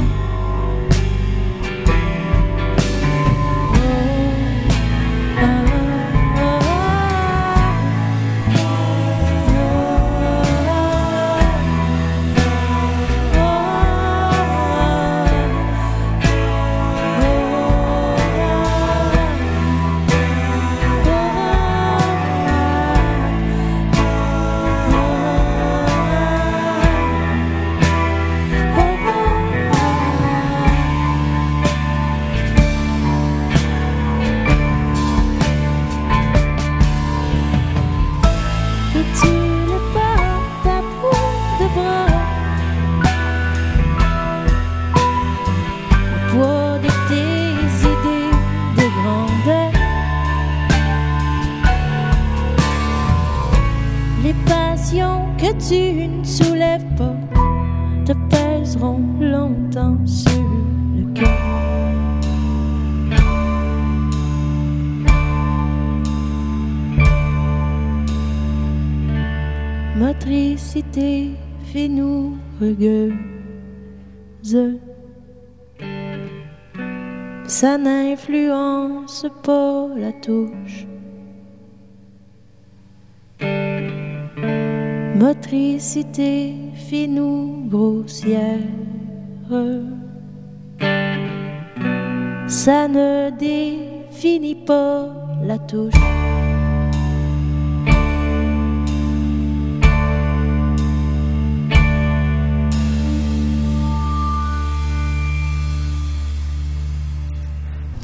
Motricité 85.16 86.54
fine-nous 86.76 87.66
grossière. 87.70 88.60
Ça 92.48 92.88
ne 92.88 93.30
définit 93.38 94.56
pas 94.56 95.10
la 95.44 95.58
touche. 95.60 95.94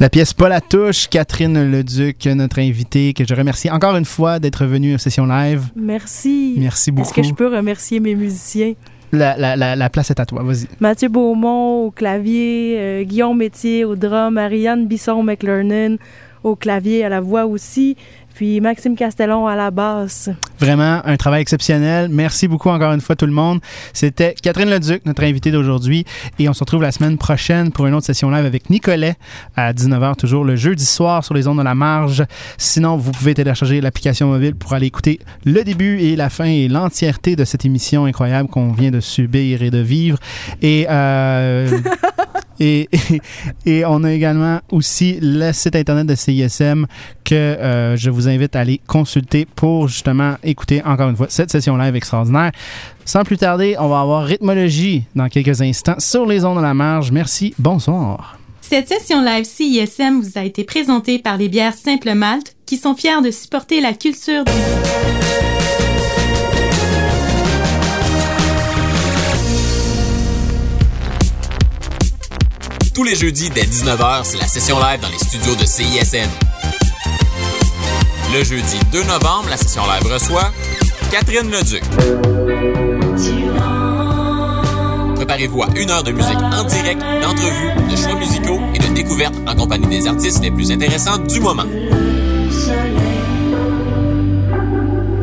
La 0.03 0.09
pièce 0.09 0.33
Pas 0.33 0.49
la 0.49 0.59
touche, 0.59 1.07
Catherine 1.07 1.71
Leduc, 1.71 2.25
notre 2.25 2.59
invitée, 2.59 3.13
que 3.13 3.23
je 3.25 3.33
remercie 3.33 3.71
encore 3.71 3.95
une 3.95 4.03
fois 4.03 4.37
d'être 4.37 4.65
venue 4.65 4.95
à 4.95 4.97
Session 4.97 5.25
Live. 5.25 5.69
Merci. 5.77 6.55
Merci 6.57 6.91
beaucoup. 6.91 7.07
Est-ce 7.07 7.15
que 7.15 7.23
je 7.23 7.33
peux 7.33 7.47
remercier 7.47 8.01
mes 8.01 8.13
musiciens? 8.13 8.73
La, 9.13 9.37
la, 9.37 9.55
la, 9.55 9.77
la 9.77 9.89
place 9.89 10.11
est 10.11 10.19
à 10.19 10.25
toi, 10.25 10.43
vas-y. 10.43 10.67
Mathieu 10.81 11.07
Beaumont 11.07 11.85
au 11.85 11.91
clavier, 11.91 12.75
euh, 12.79 13.03
Guillaume 13.03 13.37
Métier 13.37 13.85
au 13.85 13.95
drum, 13.95 14.37
Ariane 14.37 14.87
Bisson-McLernon 14.87 15.95
au 16.43 16.57
clavier, 16.57 17.05
à 17.05 17.07
la 17.07 17.21
voix 17.21 17.45
aussi, 17.45 17.95
puis 18.33 18.61
Maxime 18.61 18.95
Castellon 18.95 19.47
à 19.47 19.55
la 19.55 19.71
basse. 19.71 20.29
Vraiment 20.59 21.01
un 21.05 21.17
travail 21.17 21.41
exceptionnel. 21.41 22.09
Merci 22.09 22.47
beaucoup 22.47 22.69
encore 22.69 22.93
une 22.93 23.01
fois 23.01 23.15
tout 23.15 23.25
le 23.25 23.31
monde. 23.31 23.59
C'était 23.93 24.35
Catherine 24.41 24.69
Leduc, 24.69 25.05
notre 25.05 25.23
invitée 25.23 25.51
d'aujourd'hui. 25.51 26.05
Et 26.39 26.49
on 26.49 26.53
se 26.53 26.61
retrouve 26.61 26.81
la 26.81 26.91
semaine 26.91 27.17
prochaine 27.17 27.71
pour 27.71 27.87
une 27.87 27.93
autre 27.93 28.05
session 28.05 28.29
live 28.29 28.45
avec 28.45 28.69
Nicolet 28.69 29.15
à 29.55 29.73
19h, 29.73 30.15
toujours 30.15 30.45
le 30.45 30.55
jeudi 30.55 30.85
soir 30.85 31.23
sur 31.23 31.33
les 31.33 31.47
ondes 31.47 31.59
de 31.59 31.63
la 31.63 31.75
marge. 31.75 32.23
Sinon, 32.57 32.97
vous 32.97 33.11
pouvez 33.11 33.33
télécharger 33.33 33.81
l'application 33.81 34.27
mobile 34.27 34.55
pour 34.55 34.73
aller 34.73 34.87
écouter 34.87 35.19
le 35.45 35.63
début 35.63 35.99
et 35.99 36.15
la 36.15 36.29
fin 36.29 36.45
et 36.45 36.67
l'entièreté 36.67 37.35
de 37.35 37.45
cette 37.45 37.65
émission 37.65 38.05
incroyable 38.05 38.49
qu'on 38.49 38.71
vient 38.71 38.91
de 38.91 38.99
subir 38.99 39.61
et 39.61 39.69
de 39.69 39.79
vivre. 39.79 40.17
Et, 40.61 40.85
euh, 40.89 41.69
et, 43.65 43.85
on 43.85 44.03
a 44.03 44.11
également 44.11 44.59
aussi 44.71 45.19
le 45.21 45.51
site 45.51 45.75
internet 45.75 46.07
de 46.07 46.15
CISM 46.15 46.85
que 47.23 47.35
euh, 47.35 47.97
je 47.97 48.09
vous 48.09 48.27
invite 48.27 48.55
à 48.55 48.61
aller 48.61 48.79
consulter 48.87 49.45
pour 49.45 49.87
justement 49.87 50.35
écouter 50.43 50.81
encore 50.85 51.09
une 51.09 51.15
fois 51.15 51.27
cette 51.29 51.51
session 51.51 51.77
live 51.77 51.95
extraordinaire. 51.95 52.51
Sans 53.05 53.23
plus 53.23 53.37
tarder, 53.37 53.75
on 53.79 53.89
va 53.89 54.01
avoir 54.01 54.23
rythmologie 54.25 55.03
dans 55.15 55.27
quelques 55.27 55.61
instants 55.61 55.99
sur 55.99 56.25
les 56.25 56.45
ondes 56.45 56.57
de 56.57 56.63
la 56.63 56.73
marge. 56.73 57.11
Merci, 57.11 57.53
bonsoir. 57.59 58.39
Cette 58.61 58.87
session 58.87 59.21
live 59.21 59.43
CISM 59.43 60.21
vous 60.21 60.37
a 60.37 60.43
été 60.43 60.63
présentée 60.63 61.19
par 61.19 61.37
les 61.37 61.49
bières 61.49 61.73
Simple 61.73 62.13
Malte 62.13 62.55
qui 62.65 62.77
sont 62.77 62.95
fiers 62.95 63.21
de 63.21 63.29
supporter 63.29 63.81
la 63.81 63.93
culture 63.93 64.45
du... 64.45 64.51
Tous 72.93 73.03
les 73.03 73.15
jeudis 73.15 73.49
dès 73.49 73.63
19h, 73.63 74.19
c'est 74.23 74.37
la 74.37 74.47
session 74.47 74.77
live 74.79 74.99
dans 75.01 75.09
les 75.09 75.17
studios 75.17 75.55
de 75.55 75.65
CISN. 75.65 76.29
Le 78.31 78.43
jeudi 78.43 78.77
2 78.91 79.03
novembre, 79.05 79.49
la 79.49 79.57
session 79.57 79.81
live 79.83 80.11
reçoit 80.11 80.51
Catherine 81.09 81.49
Leduc. 81.49 81.81
Préparez-vous 85.15 85.63
à 85.63 85.67
une 85.75 85.89
heure 85.89 86.03
de 86.03 86.11
musique 86.11 86.37
en 86.37 86.63
direct, 86.65 87.01
d'entrevues, 87.21 87.91
de 87.91 87.95
choix 87.95 88.13
musicaux 88.13 88.59
et 88.75 88.79
de 88.79 88.93
découvertes 88.93 89.35
en 89.47 89.55
compagnie 89.55 89.87
des 89.87 90.07
artistes 90.07 90.43
les 90.43 90.51
plus 90.51 90.71
intéressants 90.71 91.17
du 91.17 91.39
moment. 91.39 91.65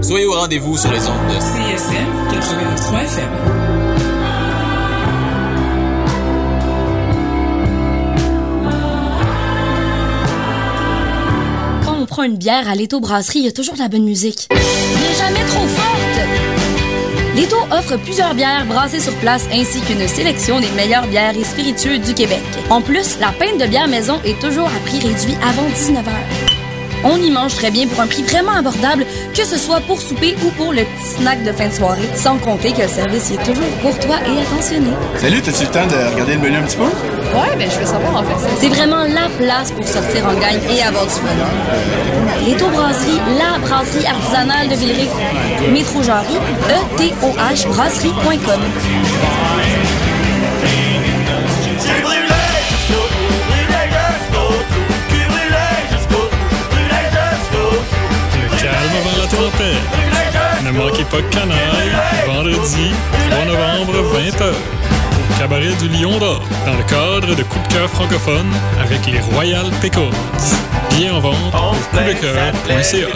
Soyez 0.03 0.27
au 0.27 0.33
rendez-vous 0.33 0.77
sur 0.77 0.91
les 0.91 1.07
ondes 1.07 1.29
de 1.29 1.39
CSM 1.39 2.09
89.3 2.33 3.05
FM. 3.05 3.59
Quand 12.21 12.27
on 12.27 12.29
prend 12.29 12.33
une 12.35 12.39
bière 12.39 12.68
à 12.68 12.75
Leto 12.75 13.01
Brasserie, 13.01 13.39
il 13.39 13.45
y 13.47 13.49
a 13.49 13.53
toujours 13.53 13.77
la 13.79 13.89
bonne 13.89 14.05
musique. 14.05 14.47
Mais 14.51 15.16
jamais 15.16 15.43
trop 15.47 15.66
forte! 15.66 16.21
Leto 17.35 17.57
offre 17.71 17.97
plusieurs 17.97 18.35
bières 18.35 18.66
brassées 18.66 19.01
sur 19.01 19.14
place 19.21 19.47
ainsi 19.51 19.81
qu'une 19.81 20.07
sélection 20.07 20.61
des 20.61 20.68
meilleures 20.73 21.07
bières 21.07 21.35
et 21.35 21.45
spiritueux 21.45 21.99
du 21.99 22.12
Québec. 22.12 22.43
En 22.68 22.83
plus, 22.83 23.18
la 23.21 23.33
pinte 23.33 23.59
de 23.59 23.66
bière 23.66 23.89
maison 23.89 24.21
est 24.23 24.39
toujours 24.39 24.66
à 24.66 24.81
prix 24.87 24.99
réduit 24.99 25.35
avant 25.43 25.66
19h. 25.71 26.59
On 27.05 27.16
y 27.16 27.30
mange 27.30 27.55
très 27.55 27.70
bien 27.70 27.86
pour 27.86 28.01
un 28.01 28.07
prix 28.07 28.22
vraiment 28.22 28.53
abordable, 28.53 29.07
que 29.34 29.44
ce 29.44 29.57
soit 29.59 29.80
pour 29.80 30.01
souper 30.01 30.34
ou 30.44 30.51
pour 30.51 30.72
le 30.72 30.82
petit 30.82 31.14
snack 31.16 31.42
de 31.44 31.53
fin 31.53 31.68
de 31.68 31.72
soirée, 31.72 32.09
sans 32.14 32.38
compter 32.38 32.72
que 32.72 32.82
le 32.82 32.88
service 32.88 33.30
y 33.30 33.34
est 33.34 33.44
toujours 33.44 33.78
courtois 33.80 34.18
et 34.26 34.42
attentionné. 34.42 34.90
Salut, 35.16 35.40
t'as-tu 35.40 35.64
le 35.64 35.70
temps 35.70 35.86
de 35.86 36.12
regarder 36.12 36.34
le 36.34 36.40
menu 36.40 36.57
un 36.57 36.62
petit 36.62 36.76
peu? 36.76 36.84
Ouais, 36.84 37.57
ben 37.57 37.70
je 37.70 37.78
veux 37.78 37.86
savoir 37.86 38.16
en 38.16 38.24
fait. 38.24 38.48
C'est 38.59 38.68
vraiment 38.68 39.05
la 39.05 39.28
place 39.38 39.70
pour 39.70 39.86
sortir 39.86 40.26
en 40.26 40.34
gang 40.34 40.59
et 40.68 40.82
avoir 40.82 41.05
du 41.05 41.11
fun. 41.11 41.28
Les 42.44 42.55
Brasserie, 42.55 43.20
la 43.38 43.59
brasserie 43.59 44.07
artisanale 44.07 44.68
de 44.68 44.74
Villeray. 44.74 45.09
Métro 45.72 46.03
Jarry, 46.03 46.34
E 46.34 46.96
E-T-O-H 46.96 47.68
brasserie.com. 47.68 48.61
Ne 60.64 60.70
manquez 60.72 61.05
pas 61.05 61.22
Canaille, 61.31 61.93
vendredi 62.26 62.91
3 63.31 63.45
novembre 63.45 63.93
20h. 64.14 64.53
Au 64.53 65.39
cabaret 65.41 65.72
du 65.81 65.89
Lion 65.89 66.18
d'Or, 66.18 66.43
dans 66.66 66.74
le 66.76 66.83
cadre 66.83 67.35
de 67.35 67.43
Coup 67.43 67.59
de 67.68 67.72
cœur 67.72 67.89
francophone 67.89 68.53
avec 68.81 69.07
les 69.07 69.20
Royal 69.35 69.66
Pickles. 69.81 70.11
Bien 70.97 71.14
en 71.14 71.20
vente 71.20 71.35
au 71.55 71.97
coupdecoeur.ca. 71.97 73.07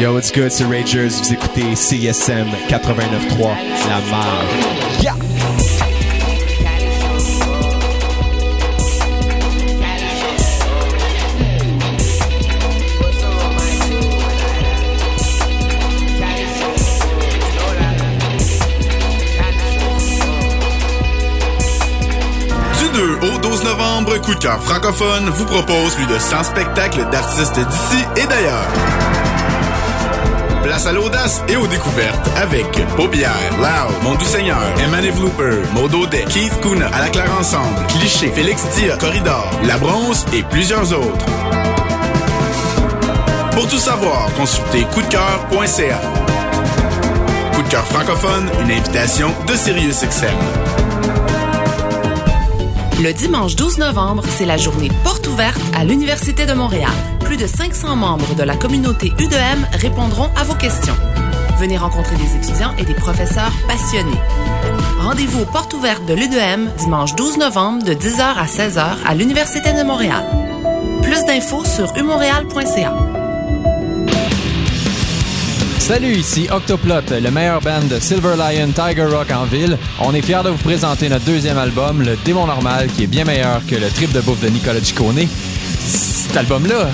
Yo, 0.00 0.14
what's 0.14 0.32
good, 0.32 0.50
c'est 0.50 0.64
Rangers. 0.64 1.08
Vous 1.08 1.32
écoutez 1.34 1.74
CSM 1.74 2.46
89.3, 2.68 3.50
La 3.88 4.00
Marge. 4.10 5.02
Yeah! 5.02 5.29
Coup 24.22 24.34
de 24.34 24.40
cœur 24.40 24.60
francophone 24.62 25.30
vous 25.30 25.46
propose 25.46 25.94
plus 25.94 26.06
de 26.06 26.18
100 26.18 26.44
spectacles 26.44 27.08
d'artistes 27.10 27.58
d'ici 27.58 28.04
et 28.16 28.26
d'ailleurs. 28.26 28.66
Place 30.62 30.86
à 30.86 30.92
l'audace 30.92 31.42
et 31.48 31.56
aux 31.56 31.66
découvertes 31.66 32.28
avec 32.36 32.66
Paupière, 32.96 33.30
Loud, 33.56 34.02
Mon 34.02 34.14
du 34.16 34.24
Seigneur, 34.24 34.60
Emmanuel 34.78 35.14
Looper, 35.18 35.62
Maud 35.74 35.94
Audet, 35.94 36.26
Keith 36.28 36.60
Kuna, 36.60 36.88
À 36.88 37.00
la 37.00 37.08
Claire 37.08 37.32
Ensemble, 37.38 37.86
Cliché, 37.88 38.30
Félix 38.30 38.62
Dia, 38.76 38.96
Corridor, 38.98 39.50
La 39.64 39.78
Bronze 39.78 40.26
et 40.34 40.42
plusieurs 40.42 40.92
autres. 40.92 41.26
Pour 43.52 43.66
tout 43.68 43.78
savoir, 43.78 44.28
consultez 44.36 44.82
coupdecoeur.ca. 44.92 46.00
Coup 47.54 47.62
de 47.62 47.68
cœur 47.68 47.86
francophone, 47.86 48.50
une 48.60 48.70
invitation 48.70 49.32
de 49.46 49.54
SiriusXM. 49.54 50.69
Le 53.02 53.14
dimanche 53.14 53.56
12 53.56 53.78
novembre, 53.78 54.22
c'est 54.28 54.44
la 54.44 54.58
journée 54.58 54.90
porte 55.02 55.26
ouverte 55.26 55.60
à 55.74 55.84
l'Université 55.84 56.44
de 56.44 56.52
Montréal. 56.52 56.90
Plus 57.20 57.38
de 57.38 57.46
500 57.46 57.96
membres 57.96 58.34
de 58.34 58.42
la 58.42 58.56
communauté 58.56 59.14
UDM 59.18 59.64
répondront 59.72 60.28
à 60.36 60.44
vos 60.44 60.54
questions. 60.54 60.96
Venez 61.58 61.78
rencontrer 61.78 62.16
des 62.16 62.36
étudiants 62.36 62.76
et 62.76 62.84
des 62.84 62.92
professeurs 62.92 63.52
passionnés. 63.66 64.20
Rendez-vous 65.00 65.40
aux 65.40 65.46
portes 65.46 65.74
de 65.74 66.12
l'UDM 66.14 66.68
dimanche 66.76 67.14
12 67.14 67.38
novembre 67.38 67.84
de 67.84 67.94
10h 67.94 68.20
à 68.20 68.44
16h 68.44 68.84
à 69.06 69.14
l'Université 69.14 69.72
de 69.72 69.82
Montréal. 69.82 70.24
Plus 71.00 71.24
d'infos 71.24 71.64
sur 71.64 71.96
humontréal.ca. 71.96 73.19
Salut, 75.92 76.18
ici 76.18 76.46
Octoplot, 76.48 77.00
le 77.20 77.32
meilleur 77.32 77.60
band 77.60 77.82
de 77.90 77.98
Silver 77.98 78.36
Lion 78.36 78.68
Tiger 78.68 79.06
Rock 79.06 79.32
en 79.32 79.42
ville. 79.44 79.76
On 79.98 80.14
est 80.14 80.22
fiers 80.22 80.44
de 80.44 80.50
vous 80.50 80.62
présenter 80.62 81.08
notre 81.08 81.24
deuxième 81.24 81.58
album, 81.58 82.00
Le 82.02 82.16
Démon 82.24 82.46
Normal, 82.46 82.86
qui 82.92 83.02
est 83.02 83.06
bien 83.08 83.24
meilleur 83.24 83.60
que 83.66 83.74
le 83.74 83.88
trip 83.88 84.12
de 84.12 84.20
bouffe 84.20 84.38
de 84.38 84.50
Nicolas 84.50 84.80
Ciccone. 84.80 85.26
Cet 85.80 86.36
album-là, 86.36 86.90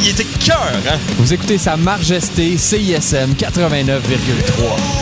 il 0.00 0.10
était 0.10 0.26
cœur, 0.44 0.70
hein? 0.86 0.98
Vous 1.16 1.32
écoutez 1.32 1.56
Sa 1.56 1.78
Majesté 1.78 2.58
CISM 2.58 3.32
89,3. 3.38 5.01